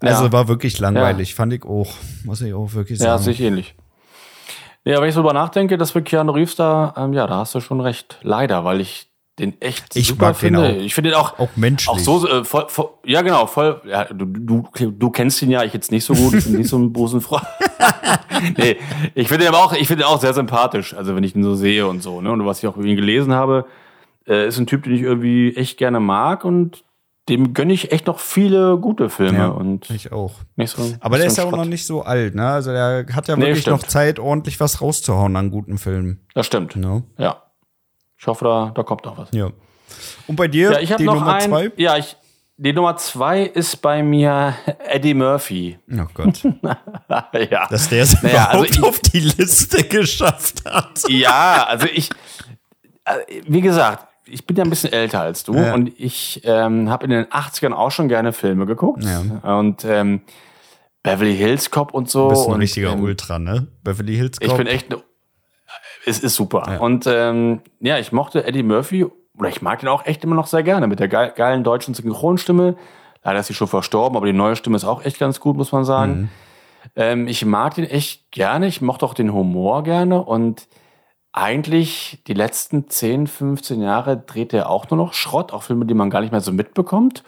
[0.00, 0.32] Also Ja.
[0.32, 1.92] war wirklich langweilig, fand ich auch,
[2.24, 3.22] muss ich auch wirklich Ja, sagen.
[3.24, 3.74] sehe ich ähnlich.
[4.84, 7.54] Ja, wenn ich so drüber nachdenke, dass wir Keanu Reeves da, ähm, ja, da hast
[7.54, 8.18] du schon recht.
[8.22, 10.61] Leider, weil ich den echt Ich super mag den finde.
[10.61, 10.77] auch.
[10.77, 11.88] Ich finde den auch, Auch menschlich.
[11.88, 15.64] auch so, äh, voll, voll, ja genau, voll, ja, du, du, du kennst ihn ja,
[15.64, 17.42] ich jetzt nicht so gut, ich bin nicht so ein Busenfreund.
[18.59, 18.77] nee,
[19.14, 21.42] ich finde ihn aber auch, ich finde ihn auch sehr sympathisch, also wenn ich ihn
[21.42, 23.64] so sehe und so, ne, und was ich auch über ihn gelesen habe,
[24.27, 26.85] äh, ist ein Typ, den ich irgendwie echt gerne mag und
[27.29, 30.35] dem gönne ich echt noch viele gute Filme Ja, und ich auch.
[30.66, 30.92] so.
[31.01, 32.49] Aber der nicht ist so ja auch noch nicht so alt, ne?
[32.49, 33.81] Also der hat ja Nee, wirklich stimmt.
[33.83, 36.27] noch Zeit, ordentlich was rauszuhauen an guten Filmen.
[36.35, 36.75] Das stimmt.
[36.75, 37.05] Ne?
[37.18, 37.42] Ja.
[38.22, 39.30] Ich hoffe, da, da kommt noch was.
[39.32, 39.50] Ja.
[40.28, 41.72] Und bei dir, Ja, ich habe die noch Nummer ein, zwei?
[41.76, 42.16] Ja, ich,
[42.56, 44.54] die Nummer zwei ist bei mir
[44.87, 45.76] Eddie Murphy.
[45.92, 46.40] Oh Gott.
[47.50, 47.66] ja.
[47.68, 51.02] Dass der es Naja, also überhaupt ich- auf die Liste geschafft hat.
[51.08, 52.11] ja, also ich,
[53.06, 55.74] äh, wie gesagt, ich bin ja ein bisschen älter als du Ja.
[55.74, 59.02] und ich ähm, habe in den 80ern auch schon gerne Filme geguckt.
[59.04, 59.56] Ja.
[59.58, 60.20] Und ähm,
[61.02, 62.28] Beverly Hills Cop und so.
[62.28, 63.66] Du bist ein und, richtiger ähm, Ultra, ne?
[63.82, 64.58] Beverly Hills Ich Cop.
[64.58, 65.02] bin echt, ne,
[66.06, 66.64] es ist super.
[66.66, 66.78] Ja.
[66.78, 69.06] Und ähm, ja, ich mochte Eddie Murphy,
[69.38, 71.94] oder ich mag ihn auch echt immer noch sehr gerne, mit der geil, geilen deutschen
[71.94, 72.76] Synchronstimme.
[73.24, 75.72] Leider ist sie schon verstorben, aber die neue Stimme ist auch echt ganz gut, muss
[75.72, 76.12] man sagen.
[76.12, 76.28] Mhm.
[76.96, 78.66] Ähm, ich mag den echt gerne.
[78.66, 80.66] Ich mochte auch den Humor gerne und
[81.32, 85.94] eigentlich die letzten 10, 15 Jahre dreht er auch nur noch Schrott, auch Filme, die
[85.94, 87.22] man gar nicht mehr so mitbekommt.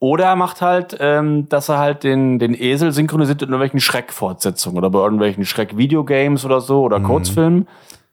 [0.00, 4.78] Oder er macht halt, ähm, dass er halt den, den Esel synchronisiert in irgendwelchen Schreckfortsetzungen
[4.78, 7.04] oder bei irgendwelchen Schreck-Videogames oder so oder mhm.
[7.04, 7.68] Kurzfilmen.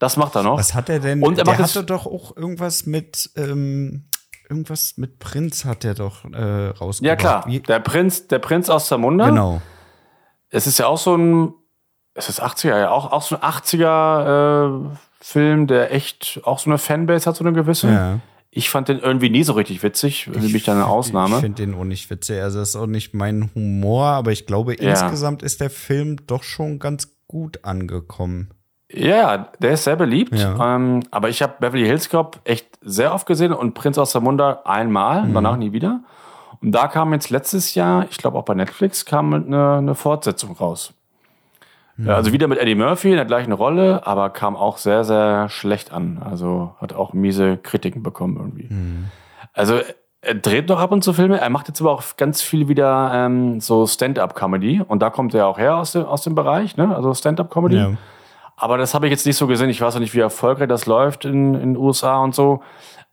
[0.06, 0.60] Das macht er noch.
[0.60, 1.24] Was hat er denn?
[1.24, 4.06] Und er der macht hatte doch auch irgendwas mit, ähm,
[4.48, 7.02] irgendwas mit Prinz hat er doch äh, rausgebracht.
[7.02, 9.30] Ja klar, der Prinz, der Prinz aus Zamunda.
[9.30, 9.63] Genau.
[10.50, 11.56] Es ist ja auch so ein,
[12.13, 16.70] es ist 80er, ja, auch, auch so ein 80er äh, Film, der echt auch so
[16.70, 17.88] eine Fanbase hat, so eine gewisse.
[17.89, 18.20] Ja.
[18.52, 21.38] Ich fand den irgendwie nie so richtig witzig, nämlich dann eine Ausnahme.
[21.38, 22.44] Ich finde den auch nicht witzig.
[22.44, 24.91] Also, das ist auch nicht mein Humor, aber ich glaube, ja.
[24.91, 28.52] insgesamt ist der Film doch schon ganz gut angekommen.
[28.96, 30.38] Ja, der ist sehr beliebt.
[30.38, 30.76] Ja.
[30.76, 34.22] Ähm, aber ich habe Beverly Hills Cop echt sehr oft gesehen und Prinz aus der
[34.22, 35.34] Zamunda einmal, mhm.
[35.34, 36.02] danach nie wieder.
[36.62, 40.54] Und da kam jetzt letztes Jahr, ich glaube auch bei Netflix, kam eine, eine Fortsetzung
[40.54, 40.94] raus.
[41.98, 42.10] Mhm.
[42.10, 45.92] Also wieder mit Eddie Murphy in der gleichen Rolle, aber kam auch sehr, sehr schlecht
[45.92, 46.22] an.
[46.24, 48.74] Also hat auch miese Kritiken bekommen irgendwie.
[48.74, 49.06] Mhm.
[49.54, 49.80] Also
[50.22, 51.40] er dreht noch ab und zu Filme.
[51.40, 54.82] Er macht jetzt aber auch ganz viel wieder ähm, so Stand-up-Comedy.
[54.86, 56.96] Und da kommt er auch her aus dem, aus dem Bereich, ne?
[56.96, 57.78] also Stand-up-Comedy.
[57.78, 57.92] Ja.
[58.58, 59.70] Aber das habe ich jetzt nicht so gesehen.
[59.70, 62.62] Ich weiß auch nicht, wie erfolgreich das läuft in den USA und so.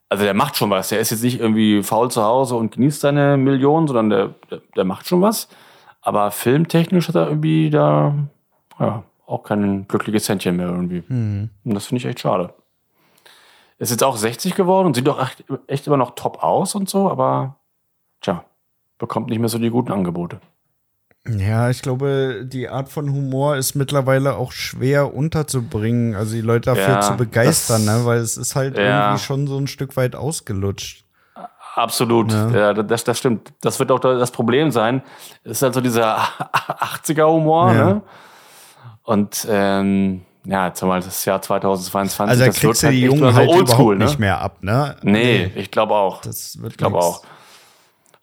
[0.09, 0.89] Also der macht schon was.
[0.89, 4.61] Der ist jetzt nicht irgendwie faul zu Hause und genießt seine Millionen, sondern der, der,
[4.75, 5.49] der macht schon was.
[6.01, 8.13] Aber filmtechnisch hat er irgendwie da
[8.79, 11.03] ja, auch kein glückliches Händchen mehr irgendwie.
[11.07, 11.49] Mhm.
[11.63, 12.53] Und das finde ich echt schade.
[13.79, 16.89] Ist jetzt auch 60 geworden und sieht doch echt, echt immer noch top aus und
[16.89, 17.55] so, aber
[18.21, 18.45] tja,
[18.97, 20.39] bekommt nicht mehr so die guten Angebote.
[21.25, 26.71] Ja, ich glaube, die Art von Humor ist mittlerweile auch schwer unterzubringen, also die Leute
[26.71, 28.05] dafür ja, zu begeistern, das, ne?
[28.05, 29.05] weil es ist halt ja.
[29.05, 31.05] irgendwie schon so ein Stück weit ausgelutscht.
[31.75, 32.49] Absolut, ja.
[32.49, 33.53] ja, das, das stimmt.
[33.61, 35.01] Das wird auch das Problem sein.
[35.43, 36.17] Es ist halt so dieser
[36.51, 38.01] 80er-Humor, ne?
[39.03, 42.29] Und ähm, ja, jetzt haben wir das Jahr 2022.
[42.29, 44.05] Also da das kriegst du halt die Jungen halt oldschool, überhaupt ne?
[44.05, 44.97] nicht mehr ab, ne?
[45.01, 45.59] Nee, nee.
[45.61, 46.21] ich glaube auch.
[46.21, 47.23] Das wird ich glaube auch.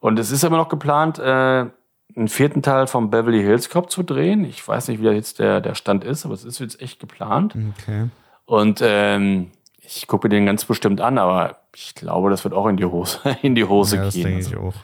[0.01, 1.67] Und es ist immer noch geplant, äh,
[2.17, 4.45] einen vierten Teil vom Beverly Hills Cop zu drehen.
[4.45, 7.01] Ich weiß nicht, wie da jetzt der, der Stand ist, aber es ist jetzt echt
[7.01, 7.55] geplant.
[7.79, 8.09] Okay.
[8.45, 12.67] Und ähm, ich gucke mir den ganz bestimmt an, aber ich glaube, das wird auch
[12.67, 14.25] in die Hose, in die Hose ja, das gehen.
[14.25, 14.51] Denke also.
[14.51, 14.75] ich auch.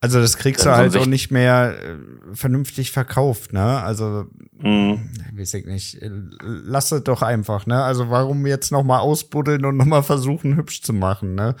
[0.00, 1.96] Also das kriegst du halt auch nicht mehr äh,
[2.34, 3.82] vernünftig verkauft, ne?
[3.82, 4.26] Also
[4.58, 5.10] mhm.
[5.34, 5.98] weiß ich nicht,
[6.42, 7.82] lass es doch einfach, ne?
[7.82, 11.56] Also warum jetzt noch mal ausbuddeln und noch mal versuchen hübsch zu machen, ne?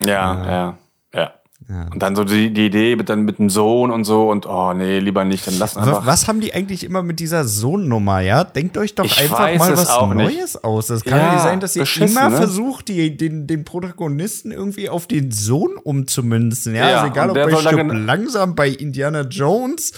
[0.00, 0.78] Ja, äh, ja,
[1.14, 1.34] ja.
[1.68, 1.86] Ja.
[1.90, 4.72] Und dann so die, die Idee mit, dann mit dem Sohn und so und oh
[4.74, 6.06] nee, lieber nicht, dann lass einfach.
[6.06, 8.44] Was haben die eigentlich immer mit dieser Sohnnummer, ja?
[8.44, 10.64] Denkt euch doch ich einfach mal was Neues nicht.
[10.64, 10.88] aus.
[10.88, 12.36] Das kann ja nicht sein, dass ihr immer ne?
[12.36, 16.74] versucht, die, den, den Protagonisten irgendwie auf den Sohn umzumünzen.
[16.74, 19.92] Ja, ja also egal ob bei Stück langsam bei Indiana Jones.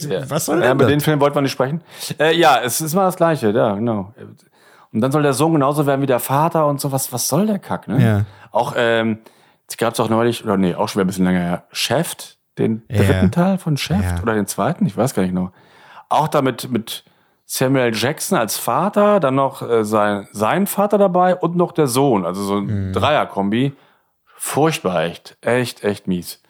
[0.00, 0.28] Ja.
[0.28, 1.82] Was soll denn Ja, über den Film wollten wir nicht sprechen.
[2.18, 4.14] Äh, ja, es ist mal das Gleiche, ja, genau.
[4.92, 6.92] Und dann soll der Sohn genauso werden wie der Vater und so.
[6.92, 8.02] Was, was soll der Kack, ne?
[8.02, 8.24] Ja.
[8.50, 9.18] Auch, ähm,
[9.72, 12.14] es gab es auch neulich, oder nee, auch schon ein bisschen länger her, Chef,
[12.58, 13.28] den dritten ja.
[13.28, 14.22] Teil von Chef ja.
[14.22, 15.50] oder den zweiten, ich weiß gar nicht genau.
[16.10, 17.04] Auch damit mit
[17.46, 22.26] Samuel Jackson als Vater, dann noch äh, sein, sein Vater dabei und noch der Sohn,
[22.26, 22.92] also so ein mhm.
[22.92, 23.72] Dreierkombi.
[24.36, 26.41] Furchtbar echt, echt, echt mies.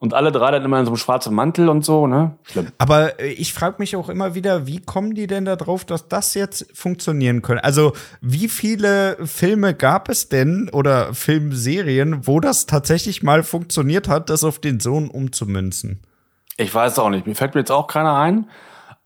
[0.00, 2.36] Und alle drei dann immer in so einem schwarzen Mantel und so, ne?
[2.44, 2.68] Schlimm.
[2.78, 6.06] Aber äh, ich frage mich auch immer wieder, wie kommen die denn da drauf, dass
[6.06, 7.64] das jetzt funktionieren könnte?
[7.64, 14.30] Also, wie viele Filme gab es denn oder Filmserien, wo das tatsächlich mal funktioniert hat,
[14.30, 16.00] das auf den Sohn umzumünzen?
[16.56, 17.26] Ich weiß auch nicht.
[17.26, 18.48] Mir fällt mir jetzt auch keiner ein.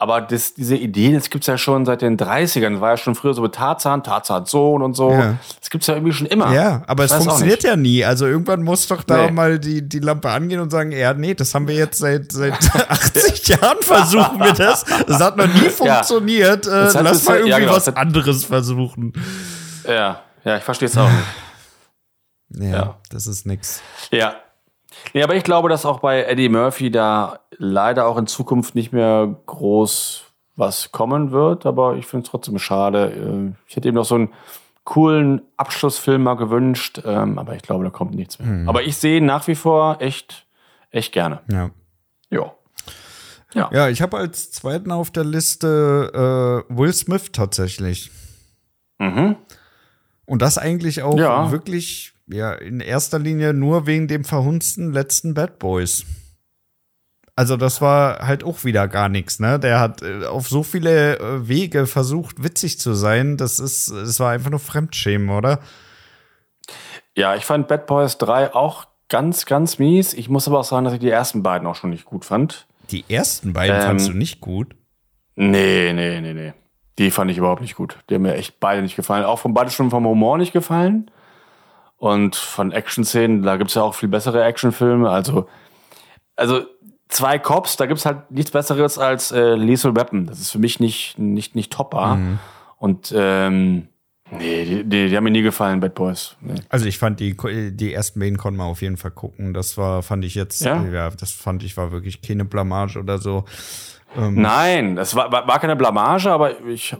[0.03, 2.73] Aber das, diese Ideen, das gibt's ja schon seit den 30ern.
[2.73, 5.12] Das war ja schon früher so mit Tarzan, Tarzan Sohn und so.
[5.12, 5.37] Ja.
[5.61, 6.53] Das gibt's ja irgendwie schon immer.
[6.53, 8.05] Ja, aber ich es funktioniert ja nie.
[8.05, 9.31] Also irgendwann muss doch da nee.
[9.31, 12.55] mal die, die Lampe angehen und sagen, ja, nee, das haben wir jetzt seit, seit
[12.91, 14.85] 80 Jahren versuchen wir das.
[15.07, 16.67] Das hat noch nie funktioniert.
[16.67, 16.88] Ja.
[16.88, 17.73] Äh, lass mal irgendwie ja, genau.
[17.73, 19.12] was anderes versuchen.
[19.87, 21.09] Ja, ja, ich verstehe es auch
[22.51, 22.73] nicht.
[22.73, 23.81] Ja, das ist nix.
[24.11, 24.35] Ja,
[25.15, 28.93] Nee, aber ich glaube, dass auch bei Eddie Murphy da leider auch in Zukunft nicht
[28.93, 30.25] mehr groß
[30.55, 33.13] was kommen wird, aber ich finde es trotzdem schade.
[33.13, 34.33] Äh, ich hätte ihm noch so einen
[34.85, 38.49] coolen Abschlussfilm mal gewünscht, ähm, aber ich glaube, da kommt nichts mehr.
[38.49, 38.69] Mhm.
[38.69, 40.47] Aber ich sehe nach wie vor echt,
[40.91, 41.41] echt gerne.
[41.51, 41.71] Ja.
[42.31, 42.53] Jo.
[43.55, 43.71] Ja.
[43.73, 48.11] Ja, ich habe als zweiten auf der Liste äh, Will Smith tatsächlich.
[48.99, 49.37] Mhm.
[50.25, 51.51] Und das eigentlich auch ja.
[51.51, 56.05] wirklich ja, in erster Linie nur wegen dem verhunzten letzten Bad Boys.
[57.35, 59.59] Also das war halt auch wieder gar nichts, ne?
[59.59, 63.37] Der hat äh, auf so viele äh, Wege versucht, witzig zu sein.
[63.39, 65.61] Das ist, es war einfach nur Fremdschämen, oder?
[67.17, 70.13] Ja, ich fand Bad Boys 3 auch ganz, ganz mies.
[70.15, 72.67] Ich muss aber auch sagen, dass ich die ersten beiden auch schon nicht gut fand.
[72.91, 74.75] Die ersten beiden Ähm, fandst du nicht gut?
[75.35, 76.53] Nee, nee, nee, nee.
[76.99, 77.99] Die fand ich überhaupt nicht gut.
[78.09, 79.25] Die haben mir echt beide nicht gefallen.
[79.25, 81.11] Auch von beide schon vom Humor nicht gefallen.
[82.03, 85.09] Und von Action-Szenen, da gibt's ja auch viel bessere Actionfilme.
[85.09, 85.47] Also,
[86.35, 86.62] also
[87.07, 90.27] zwei Cops, da gibt's halt nichts Besseres als äh, Lethal Weapon.
[90.27, 92.19] Das ist für mich nicht, nicht, nicht topper.
[92.79, 93.87] Und ähm,
[94.33, 96.35] nee, die, die, die haben mir nie gefallen, Bad Boys.
[96.41, 96.57] Nee.
[96.71, 97.37] Also ich fand die,
[97.73, 99.55] die ersten beiden konnten wir auf jeden Fall gucken.
[99.55, 100.83] Das war, fand ich jetzt, Ja?
[100.83, 103.45] ja, das fand ich war wirklich keine Blamage oder so.
[104.17, 106.97] Nein, das war, war keine Blamage, aber ich,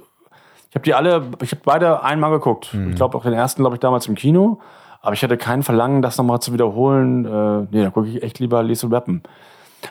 [0.71, 2.73] ich habe die alle, ich habe beide einmal geguckt.
[2.89, 4.61] Ich glaube auch den ersten, glaube ich, damals im Kino.
[5.03, 7.25] Aber ich hatte kein Verlangen, das nochmal zu wiederholen.
[7.25, 9.23] Äh, nee, da gucke ich echt lieber Lethal Weapon.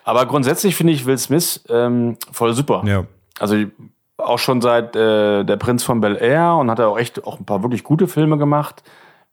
[0.05, 2.81] Aber grundsätzlich finde ich Will Smith ähm, voll super.
[2.85, 3.03] Ja.
[3.37, 3.57] Also
[4.17, 7.39] auch schon seit äh, Der Prinz von Bel Air und hat er auch echt auch
[7.39, 8.83] ein paar wirklich gute Filme gemacht.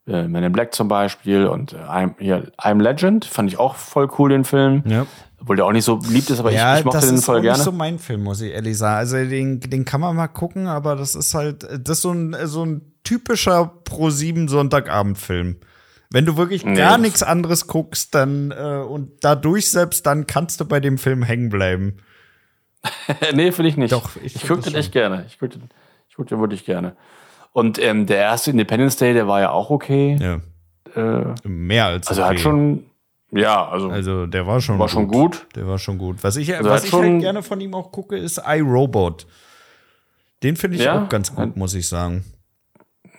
[0.08, 3.76] Äh, Men in Black zum Beispiel und äh, I'm, hier, I'm Legend fand ich auch
[3.76, 4.82] voll cool, den Film.
[4.86, 5.06] Ja.
[5.40, 7.24] Obwohl der auch nicht so beliebt ist, aber ja, ich, ich mochte das den ist
[7.24, 7.56] voll gerne.
[7.56, 8.96] nicht so mein Film, muss ich ehrlich sagen.
[8.96, 12.34] Also den, den kann man mal gucken, aber das ist halt, das ist so ein,
[12.44, 15.56] so ein typischer Pro-7 Sonntagabendfilm.
[16.10, 20.26] Wenn du wirklich Nee, gar das- nichts anderes guckst, dann äh, und dadurch selbst, dann
[20.26, 21.98] kannst du bei dem Film hängen bleiben.
[23.34, 23.92] nee, finde ich nicht.
[23.92, 25.24] Doch, ich ich, gucke das den echt gerne.
[25.26, 25.68] Ich gucke den,
[26.08, 26.96] ich guck den wirklich gerne.
[27.52, 30.16] Und ähm, der erste Independence Day, der war ja auch okay.
[30.20, 30.40] Ja.
[30.94, 32.36] Äh, Mehr als also er okay.
[32.36, 32.84] hat schon,
[33.32, 34.92] ja, also, Also der war schon war gut.
[34.92, 35.46] schon gut.
[35.56, 36.22] Der war schon gut.
[36.22, 39.26] Was ich, Also was ich schon- halt gerne von ihm auch gucke, ist iRobot.
[40.42, 41.02] Den finde ich Ja?
[41.04, 42.24] auch ganz gut, muss ich sagen.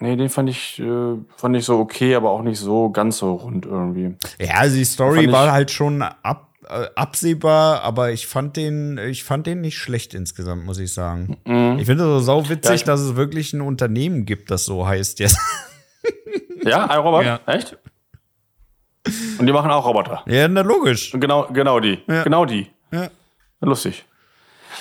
[0.01, 3.33] Nee, den fand ich, äh, fand ich so okay, aber auch nicht so ganz so
[3.33, 4.15] rund irgendwie.
[4.39, 9.23] Ja, also die Story war halt schon ab, äh, absehbar, aber ich fand den, ich
[9.25, 11.37] fand den nicht schlecht insgesamt, muss ich sagen.
[11.79, 14.63] Ich finde es so sau Ja, witzig, ich- dass es wirklich ein Unternehmen gibt, das
[14.65, 15.37] so heißt jetzt.
[16.63, 17.25] Ja, ein Roboter?
[17.25, 17.39] Ja.
[17.53, 17.77] Echt?
[19.39, 20.23] Und die machen auch Roboter.
[20.27, 21.11] ja, na logisch.
[21.13, 21.99] Genau, genau die.
[22.07, 22.23] Ja.
[22.23, 22.67] Genau die.
[22.91, 23.09] Ja.
[23.61, 24.05] Lustig.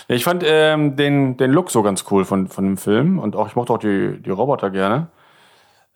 [0.08, 3.48] Ich fand ähm, den, den Look so ganz cool von, von dem Film und auch
[3.48, 5.08] ich mochte auch die, die Roboter gerne.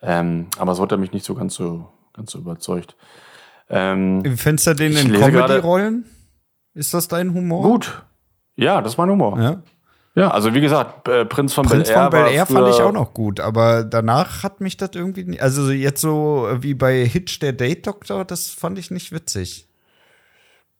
[0.01, 2.95] Ähm, aber so hat er mich nicht so ganz so, ganz so überzeugt.
[3.69, 6.05] Ähm, Findest du den in Comedy-Rollen?
[6.73, 7.63] Ist das dein Humor?
[7.63, 8.03] gut.
[8.55, 9.39] Ja, das ist mein Humor.
[9.39, 9.61] Ja,
[10.15, 10.31] Ja.
[10.31, 12.03] also wie gesagt, äh, Prinz von Prinz Bel Air.
[12.03, 15.41] von Bel Air fand ich auch noch gut, aber danach hat mich das irgendwie, nicht-
[15.41, 19.67] also jetzt so wie bei Hitch der Date Doctor, das fand ich nicht witzig.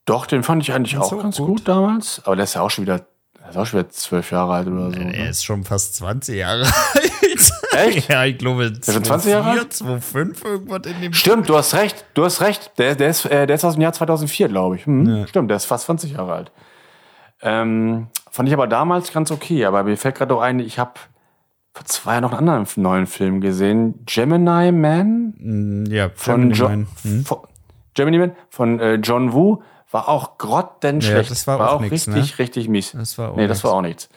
[0.06, 1.48] Doch, den fand ich eigentlich auch du ganz gut?
[1.48, 1.68] gut.
[1.68, 2.22] damals.
[2.26, 3.06] Aber der ist ja auch schon wieder,
[3.40, 5.00] der ist auch schon wieder zwölf Jahre alt oder so.
[5.00, 5.30] Er Ne?
[5.30, 6.64] ist schon fast 20 Jahre
[6.94, 7.52] alt.
[7.78, 8.10] Echt?
[8.10, 9.74] Ja, ich glaube, ist schon 20 Jahre alt?
[9.74, 12.72] 2,5 irgendwas in dem Stimmt, du hast recht, du hast recht.
[12.78, 14.86] Der, der, ist, äh, der ist aus dem Jahr 2004, glaube ich.
[14.86, 16.52] Hm, Stimmt, der ist fast 20 Jahre alt.
[17.42, 19.66] Ähm, fand ich aber damals ganz okay.
[19.66, 20.94] Aber mir fällt gerade noch ein, ich habe
[21.74, 24.04] vor zwei Jahren noch einen anderen neuen Film gesehen.
[24.06, 26.88] Gemini Man Ja, von, Gemini Man.
[27.04, 27.26] Hm?
[27.26, 27.40] von
[27.96, 29.62] Gemini Man von äh, John Woo.
[29.94, 31.30] War auch grottenschlecht.
[31.30, 32.40] Ja, das war auch nix, richtig, ne?
[32.40, 32.92] richtig mies.
[32.94, 33.64] Das war auch nee, das nix.
[33.64, 34.10] war auch nichts.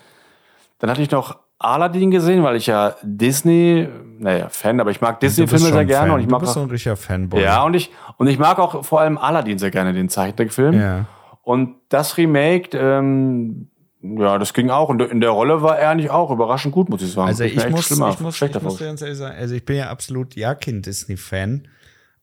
[0.79, 3.87] Dann hatte ich noch Aladdin gesehen, weil ich ja Disney,
[4.19, 6.15] naja, Fan, aber ich mag Disney-Filme sehr gerne Fan.
[6.17, 7.43] und ich mag Du bist auch, so ein richtiger Fanboy.
[7.43, 10.79] ja, und ich, und ich mag auch vor allem Aladdin sehr gerne, den Zeichentrickfilm.
[10.81, 11.05] Ja.
[11.43, 13.69] Und das Remake, ähm,
[14.03, 14.89] ja, das ging auch.
[14.89, 17.29] Und in der Rolle war er eigentlich auch überraschend gut, muss ich sagen.
[17.29, 19.89] Also ich echt muss, ich muss, ich muss ganz ehrlich sagen, also ich bin ja
[19.91, 21.69] absolut ja kein Disney-Fan,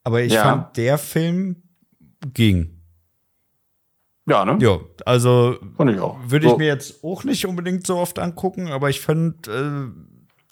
[0.04, 0.44] aber ich Ja.
[0.44, 1.63] fand der Film
[2.34, 2.72] ging.
[4.25, 4.57] Ja, ne?
[4.62, 6.57] Ja, also ich würde ich So.
[6.57, 9.88] mir jetzt auch nicht unbedingt so oft angucken, aber ich fand, äh,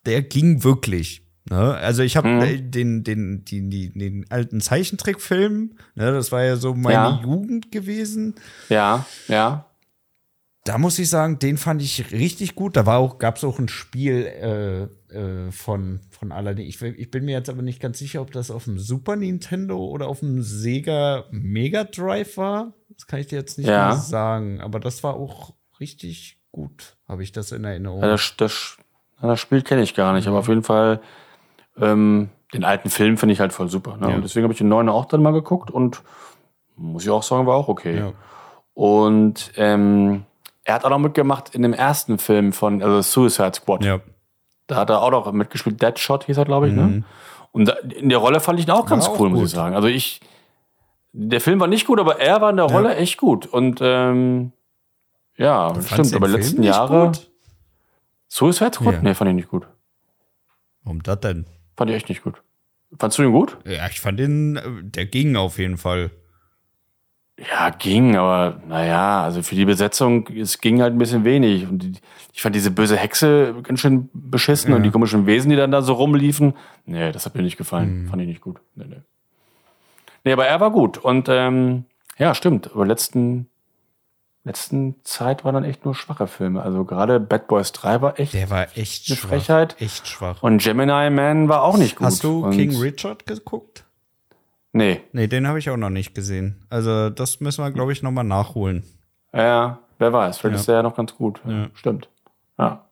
[0.05, 1.25] der ging wirklich.
[1.49, 1.75] Ne?
[1.75, 2.41] Also ich habe Mhm.
[2.41, 7.21] äh, den, den, den, den, den alten Zeichentrickfilm, ne, das war ja so meine Ja.
[7.23, 8.35] Jugend gewesen.
[8.69, 9.65] Ja, ja.
[10.65, 12.75] Da muss ich sagen, den fand ich richtig gut.
[12.75, 16.65] Da war auch, gab es auch ein Spiel äh, äh, von, von Aladdin.
[16.65, 19.77] Ich, ich bin mir jetzt aber nicht ganz sicher, ob das auf dem Super Nintendo
[19.77, 22.73] oder auf dem Sega Mega Drive war.
[22.89, 23.95] Das kann ich dir jetzt nicht Ja.
[23.95, 24.61] sagen.
[24.61, 28.01] Aber das war auch richtig gut, habe ich das in Erinnerung.
[28.01, 28.77] ja das, das,
[29.21, 31.01] das Spiel kenne ich gar nicht, aber auf jeden Fall
[31.77, 33.95] ähm, den alten Film finde ich halt voll super.
[33.97, 34.09] Ne?
[34.09, 34.15] Ja.
[34.15, 36.01] Und deswegen habe ich den neuen auch dann mal geguckt und
[36.75, 37.97] muss ich auch sagen, war auch okay.
[37.97, 38.13] Ja.
[38.73, 40.23] Und ähm,
[40.63, 43.83] er hat auch noch mitgemacht in dem ersten Film von also Suicide Squad.
[43.83, 43.99] ja.
[44.71, 45.81] Da hat er auch noch mitgespielt.
[45.81, 46.73] Deadshot hieß er, glaube ich.
[46.73, 47.03] Ne?
[47.51, 49.47] Und da, in der Rolle fand ich ihn auch ganz auch cool, muss gut.
[49.47, 49.75] ich sagen.
[49.75, 50.21] Also ich,
[51.11, 53.45] der Film war nicht gut, aber er war in der Rolle echt gut.
[53.45, 54.53] Und ähm,
[55.35, 56.13] ja, Fandst stimmt.
[56.13, 57.07] Aber letzten Jahre.
[57.07, 57.29] gut?
[58.29, 58.93] Suicide Squad?
[58.93, 59.01] Ja.
[59.01, 59.67] Nee, fand ich nicht gut.
[60.83, 61.45] Warum das denn?
[61.75, 62.41] Fand ich echt nicht gut.
[62.97, 63.57] Fandst du ihn gut?
[63.65, 66.11] Ja, ich fand den, äh, der ging auf jeden Fall.
[67.39, 71.67] Ja, ging, aber naja, also für die Besetzung, es ging halt ein bisschen wenig.
[71.67, 71.93] Und die,
[72.33, 75.81] ich fand diese böse Hexe ganz schön beschissen und die komischen Wesen, die dann da
[75.81, 76.53] so rumliefen.
[76.85, 78.07] Nee, das hat mir nicht gefallen.
[78.09, 78.59] Fand ich nicht gut.
[78.75, 79.01] Nee, nee.
[80.23, 80.99] Nee, aber er war gut.
[80.99, 81.85] Und ähm,
[82.19, 82.69] ja, stimmt.
[82.75, 83.49] Aber letzten,
[84.43, 86.61] letzten Zeit waren dann echt nur schwache Filme.
[86.61, 89.29] Also gerade Bad Boys 3 war echt Der war echt eine schwach.
[89.29, 89.75] Frechheit.
[89.81, 90.43] Echt schwach.
[90.43, 92.05] Und Gemini Man war auch nicht gut.
[92.05, 93.83] Hast du Und, King Richard geguckt?
[94.73, 95.01] Nee.
[95.11, 96.65] Nee, den habe ich auch noch nicht gesehen.
[96.69, 98.83] Also, das müssen wir, glaube ich, noch mal nachholen.
[99.33, 100.37] Ja, wer weiß.
[100.37, 101.41] Vielleicht ist der ja noch ganz gut.
[101.45, 101.67] Ja.
[101.73, 102.07] Stimmt.
[102.57, 102.85] Ja.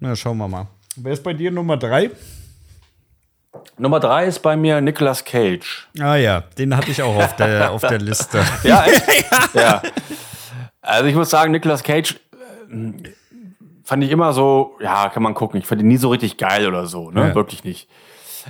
[0.00, 0.66] Na, schauen wir mal.
[0.96, 2.10] Wer ist bei dir Nummer drei?
[3.78, 5.88] Nummer drei ist bei mir Nicolas Cage.
[6.00, 8.42] Ah ja, den hatte ich auch auf der, auf der Liste.
[8.64, 9.24] Ja, echt?
[9.54, 9.82] ja.
[10.80, 12.14] Also ich muss sagen, Nicolas Cage
[12.70, 12.92] äh,
[13.84, 15.60] fand ich immer so, ja, kann man gucken.
[15.60, 17.28] Ich fand ihn nie so richtig geil oder so, ne?
[17.28, 17.34] Ja.
[17.34, 17.88] Wirklich nicht.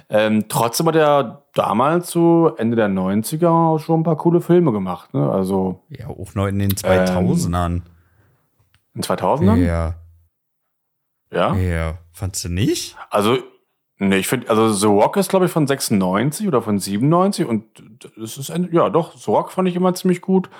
[0.08, 5.12] Ähm, trotzdem hat er damals so Ende der 90er schon ein paar coole Filme gemacht,
[5.14, 5.30] ne?
[5.30, 7.82] Also Ja, auch noch in den 2000ern.
[8.94, 9.56] in 2000ern?
[9.56, 9.94] ja.
[11.30, 11.54] Ja.
[11.54, 11.98] Ja.
[12.12, 12.96] Fandst du nicht?
[13.08, 13.38] Also,
[13.98, 17.64] ne, ich finde, also The Rock ist, glaube ich, von 96 oder von 97 und
[18.18, 20.50] das ist, ein, ja, doch, The Rock fand ich immer ziemlich gut.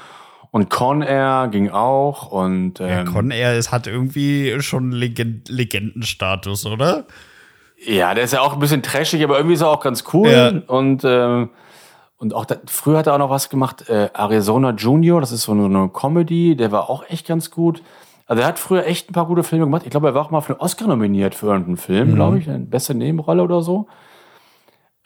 [0.50, 5.48] Und Con Air ging auch und Ja, ähm, Con Air es hat irgendwie schon Legend
[5.48, 7.06] Legendenstatus, oder?
[7.84, 10.30] Ja, der ist ja auch ein bisschen trashig, aber irgendwie ist er auch ganz cool.
[10.30, 10.52] Ja.
[10.66, 11.50] Und, ähm,
[12.16, 15.42] und auch da, früher hat er auch noch was gemacht, äh, Arizona Junior, das ist
[15.42, 17.82] so eine, eine Comedy, der war auch echt ganz gut.
[18.26, 19.82] Also er hat früher echt ein paar gute Filme gemacht.
[19.84, 22.14] Ich glaube, er war auch mal für einen Oscar nominiert für irgendeinen Film, Mhm.
[22.14, 23.88] glaube ich, eine beste Nebenrolle oder so.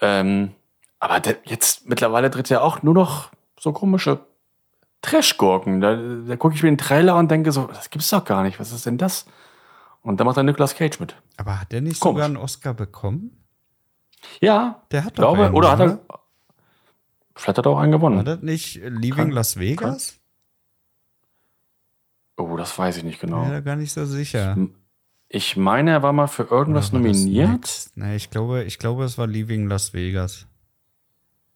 [0.00, 0.52] Ähm,
[1.00, 4.18] aber der, jetzt mittlerweile dreht er auch nur noch so komische
[5.02, 5.80] Trash-Gurken.
[5.80, 5.96] Da,
[6.28, 8.60] da gucke ich mir den Trailer und denke so, das gibt's doch gar nicht.
[8.60, 9.26] Was ist denn das?
[10.06, 11.16] Und da macht dann Nicolas Cage mit.
[11.36, 12.14] Aber hat der nicht Komisch.
[12.14, 13.44] sogar einen Oscar bekommen?
[14.40, 15.86] Ja, Der hat ich doch glaube, einen, oder hat er.
[15.86, 16.00] oder?
[17.34, 18.16] Vielleicht hat er auch einen gewonnen.
[18.18, 20.18] War das nicht Leaving Kann- Las Vegas?
[22.36, 23.44] Oh, das weiß ich nicht Bin genau.
[23.46, 24.56] mir da gar nicht so sicher.
[25.28, 27.90] Ich meine, er war mal für irgendwas Oder nominiert.
[27.96, 30.46] Nee, ich glaube, ich glaube, es war Leaving Las Vegas.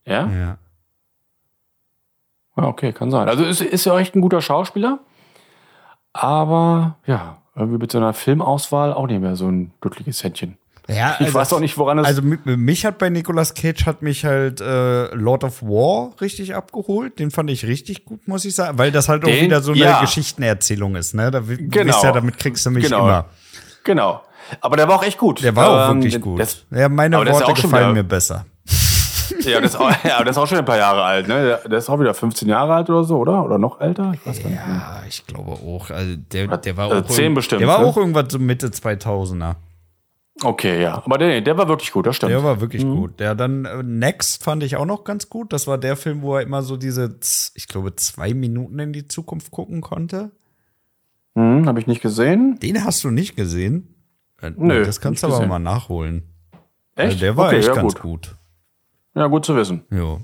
[0.06, 0.26] Ja?
[0.28, 0.58] Ja.
[2.56, 3.28] ja, okay, kann sein.
[3.28, 4.98] Also ist, ist ja echt ein guter Schauspieler.
[6.12, 10.56] Aber ja, irgendwie mit seiner Filmauswahl auch nicht mehr so ein glückliches Händchen.
[10.88, 12.06] Ja, Ich weiß auch nicht, woran es.
[12.06, 16.54] Also mi- mich hat bei Nicolas Cage hat mich halt äh, Lord of War richtig
[16.56, 17.18] abgeholt.
[17.20, 19.70] Den fand ich richtig gut, muss ich sagen, weil das halt auch Den- wieder so
[19.72, 20.00] eine ja.
[20.00, 21.14] Geschichtenerzählung ist.
[21.14, 22.02] Ne, da Genau.
[22.02, 23.04] ja, damit kriegst du mich Genau.
[23.04, 23.26] immer.
[23.84, 24.22] genau.
[24.60, 25.44] Aber der war auch echt gut.
[25.44, 26.40] Der war auch Ähm, wirklich gut.
[26.40, 28.46] Das, ja, meine Worte auch gefallen mir besser.
[29.40, 31.28] Ja, das ist auch, ja, der ist auch schon ein paar Jahre alt.
[31.28, 31.58] Ne?
[31.68, 33.44] Der, ist auch wieder 15 Jahre alt oder so, oder?
[33.44, 34.12] Oder noch älter?
[34.14, 34.60] Ich weiß gar nicht.
[34.66, 35.90] Ja, ich glaube auch.
[35.90, 37.86] Also der, der war Also auch 10 irgend- bestimmt, Der war ne?
[37.86, 39.56] auch irgendwas so Mitte 2000er.
[40.42, 41.02] Okay, ja.
[41.04, 42.32] Aber der, der war wirklich gut, das stimmt.
[42.32, 42.96] Der war wirklich Mhm.
[42.96, 43.20] gut.
[43.20, 45.52] Der dann äh, Next fand ich auch noch ganz gut.
[45.52, 47.14] Das war der Film, wo er immer so diese,
[47.54, 50.30] ich glaube, zwei Minuten in die Zukunft gucken konnte.
[51.34, 52.58] Hm, Habe ich nicht gesehen.
[52.60, 53.94] Den hast du nicht gesehen?
[54.40, 55.48] Äh, Nö, das kannst du aber gesehen.
[55.50, 56.22] mal nachholen.
[56.96, 57.06] Echt?
[57.12, 58.02] Also der war okay, echt ja, ganz gut.
[58.02, 58.36] gut.
[59.14, 59.84] Ja, gut zu wissen.
[59.90, 60.18] Ja.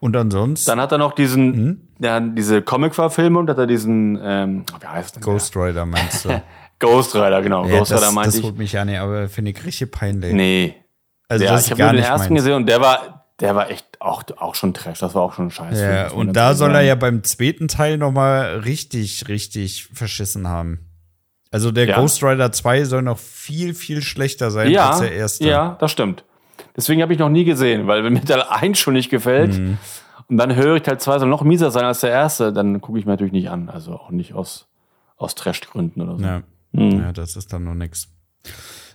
[0.00, 1.88] Und ansonsten Dann hat er noch diesen, Hm?
[2.00, 5.22] ja, diese Comic-Verfilmung, da hat er diesen, ähm, wie heißt der?
[5.22, 6.42] Ghost Rider meinst du?
[6.78, 7.64] Ghost Rider, genau.
[7.66, 8.44] ja, Ghost das, Rider meinte das ich.
[8.44, 10.34] holt mich an, aber finde ich richtig peinlich.
[10.34, 10.74] Nee.
[11.28, 12.42] also ja, das ich habe nur den nicht ersten meins.
[12.44, 14.98] gesehen und der war, der war echt auch, auch schon Trash.
[14.98, 15.82] Das war auch schon scheiße.
[15.82, 20.80] Ja, und da soll er ja beim zweiten Teil noch mal richtig, richtig verschissen haben.
[21.50, 21.98] Also der Ja.
[21.98, 25.48] Ghost Rider 2 soll noch viel, viel schlechter sein ja, als der erste.
[25.48, 26.24] Ja, das stimmt.
[26.76, 29.78] Deswegen habe ich noch nie gesehen, weil wenn mir Teil 1 schon nicht gefällt Mhm.
[30.28, 32.98] und dann höre ich Teil 2 soll noch mieser sein als der erste, dann gucke
[32.98, 33.68] ich mir natürlich nicht an.
[33.70, 34.68] Also auch nicht aus,
[35.16, 36.24] aus Trash-Gründen oder so.
[36.24, 36.42] Ja.
[36.72, 37.00] Mhm.
[37.00, 38.08] ja, das ist dann noch nix.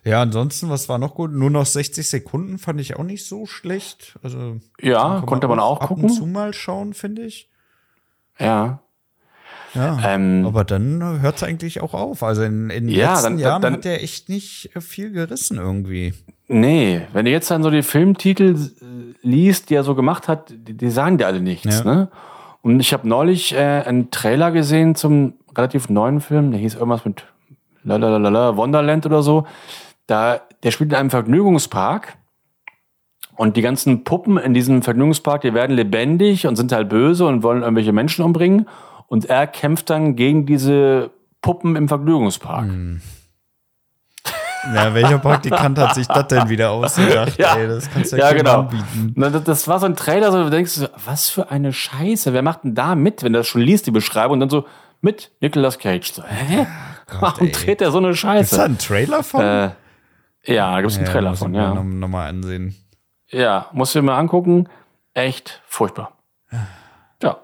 [0.04, 1.32] Ja, ansonsten, was war noch gut?
[1.32, 4.18] Nur noch 60 Sekunden fand ich auch nicht so schlecht.
[4.24, 6.06] Also Ja, konnte man auch ab gucken.
[6.06, 7.50] und zu mal schauen, finde ich.
[8.40, 8.82] Ja.
[9.74, 10.00] Ja.
[10.04, 12.24] Ähm, aber dann hört es eigentlich auch auf.
[12.24, 15.12] Also in, in den Ja, letzten dann- Jahren dann- hat der echt nicht äh, viel
[15.12, 16.14] gerissen irgendwie.
[16.52, 18.58] Nee, wenn du jetzt dann so die Filmtitel
[19.22, 21.80] liest, die er so gemacht hat, die, die sagen dir alle nichts.
[21.80, 21.86] Ja.
[21.86, 22.08] Ne?
[22.62, 27.06] Und ich habe neulich äh, einen Trailer gesehen zum relativ neuen Film, der hieß irgendwas
[27.06, 27.24] mit
[27.84, 29.46] Lalalala, Wonderland oder so.
[30.08, 32.18] Da, der spielt in einem Vergnügungspark
[33.38, 37.44] und die ganzen Puppen in diesem Vergnügungspark, die werden lebendig und sind halt böse und
[37.44, 38.68] wollen irgendwelche Menschen umbringen.
[39.08, 42.66] Und er kämpft dann gegen diese Puppen im Vergnügungspark.
[42.66, 43.02] Hm.
[44.74, 47.36] Ja, welcher Praktikant hat sich das denn wieder ausgedacht?
[47.38, 47.56] Ja.
[47.58, 48.60] Ey, das kannst du ja, Ja, genau.
[48.62, 49.14] anbieten.
[49.16, 52.34] Na, das- Das war so ein Trailer, so du denkst, so, was für eine Scheiße.
[52.34, 54.66] Wer macht denn da mit, wenn du das schon liest, die Beschreibung, und dann so
[55.02, 56.12] mit Nicolas Cage.
[56.14, 56.68] So, hä?
[57.20, 57.52] Warum ey.
[57.52, 58.64] dreht der so eine Ist da Scheiße?
[58.64, 59.42] ein Trailer von?
[59.42, 59.72] Äh,
[60.44, 61.74] ja, da gibt's einen Trailer muss von, mir ja.
[61.74, 62.76] Noch, noch mal ansehen.
[63.30, 64.68] Ja, musst du dir mal angucken.
[65.14, 66.14] Echt furchtbar.
[67.24, 67.38] Ja,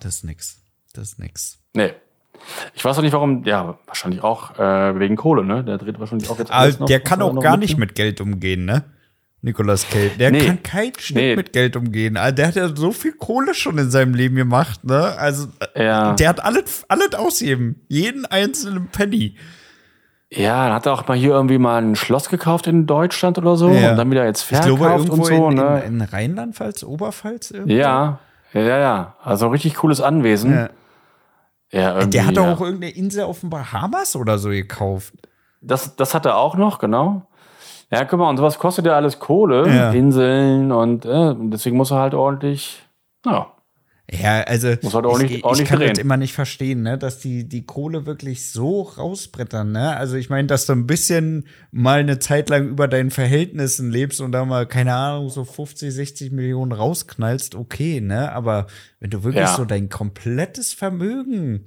[0.00, 0.60] Das ist nix.
[0.94, 1.58] Das ist nix.
[1.74, 1.92] nee.
[2.74, 5.62] Ich weiß auch nicht, warum, ja, wahrscheinlich auch äh, wegen Kohle, ne?
[5.64, 8.84] Der dreht wahrscheinlich auch jetzt noch, der kann auch gar nicht mit Geld umgehen, ne?
[9.42, 10.16] Nicolas Cage.
[10.18, 10.44] Der Nee.
[10.46, 11.36] kann kein Schnitt Nee.
[11.36, 12.18] mit Geld umgehen.
[12.18, 15.14] Also Der hat ja so viel Kohle schon in seinem Leben gemacht, ne?
[15.18, 16.12] Also äh, Ja.
[16.12, 17.80] der hat alles, alles ausgegeben.
[17.88, 19.36] Jeden einzelnen Penny.
[20.32, 23.56] Ja, dann hat er auch mal hier irgendwie mal ein Schloss gekauft in Deutschland oder
[23.56, 23.90] so Ja.
[23.92, 25.82] und dann wieder jetzt Ich verkauft glaube, irgendwo und so, in, ne?
[25.86, 27.50] in, in Rheinland-Pfalz, Oberpfalz.
[27.50, 27.74] Irgendwo.
[27.74, 28.18] ja,
[28.52, 29.14] ja, ja.
[29.24, 30.52] Also richtig cooles Anwesen.
[30.52, 30.68] Ja.
[31.72, 32.52] Ja, irgendwie, Der hat doch ja.
[32.54, 35.14] auch irgendeine Insel auf den Bahamas oder so gekauft.
[35.60, 37.22] Das, das hat er auch noch, genau.
[37.92, 39.90] Ja, guck mal, und sowas kostet ja alles Kohle, Ja.
[39.92, 42.82] Inseln und äh, deswegen muss er halt ordentlich,
[43.26, 43.48] ja,
[44.12, 45.90] Ja, also Muss halt ordentlich- ich, ich ordentlich kann drehen.
[45.90, 49.96] das immer nicht verstehen, ne, dass die die Kohle wirklich so rausbrettern, ne?
[49.96, 54.20] Also ich meine, dass du ein bisschen mal eine Zeit lang über deinen Verhältnissen lebst
[54.20, 58.32] und da mal keine Ahnung so 50, 60 Millionen rausknallst, okay, ne?
[58.32, 58.66] Aber
[58.98, 59.54] wenn du wirklich Ja.
[59.54, 61.66] so dein komplettes Vermögen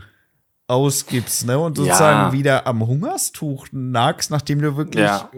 [0.67, 1.83] ausgibst, ne, und Ja.
[1.85, 5.29] sozusagen wieder am Hungerstuch nagst, nachdem du wirklich Ja.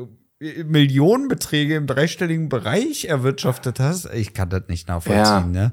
[0.42, 5.72] äh, Millionenbeträge im dreistelligen Bereich erwirtschaftet hast, ich kann das nicht nachvollziehen, ne?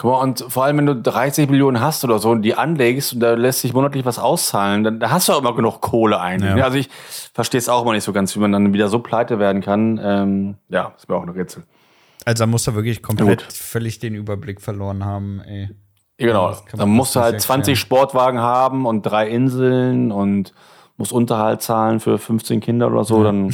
[0.00, 3.12] Guck mal, und vor allem, wenn du 30 Millionen hast oder so und die anlegst
[3.12, 6.18] und da lässt sich monatlich was auszahlen, dann da hast du auch immer genug Kohle
[6.18, 6.56] eigentlich.
[6.56, 6.64] Ja.
[6.64, 6.88] Also ich
[7.34, 10.00] verstehe es auch immer nicht so ganz, wie man dann wieder so pleite werden kann.
[10.02, 11.64] Ähm, ja, ist mir auch ein Rätsel.
[12.24, 13.52] Also da muss er wirklich komplett Gut.
[13.52, 15.68] völlig den Überblick verloren haben, ey.
[16.18, 16.56] Ja, genau.
[16.72, 17.76] Dann musst du halt nicht 20 erklären.
[17.76, 20.54] Sportwagen haben und drei Inseln und
[20.96, 23.50] musst Unterhalt zahlen für 15 Kinder oder so, dann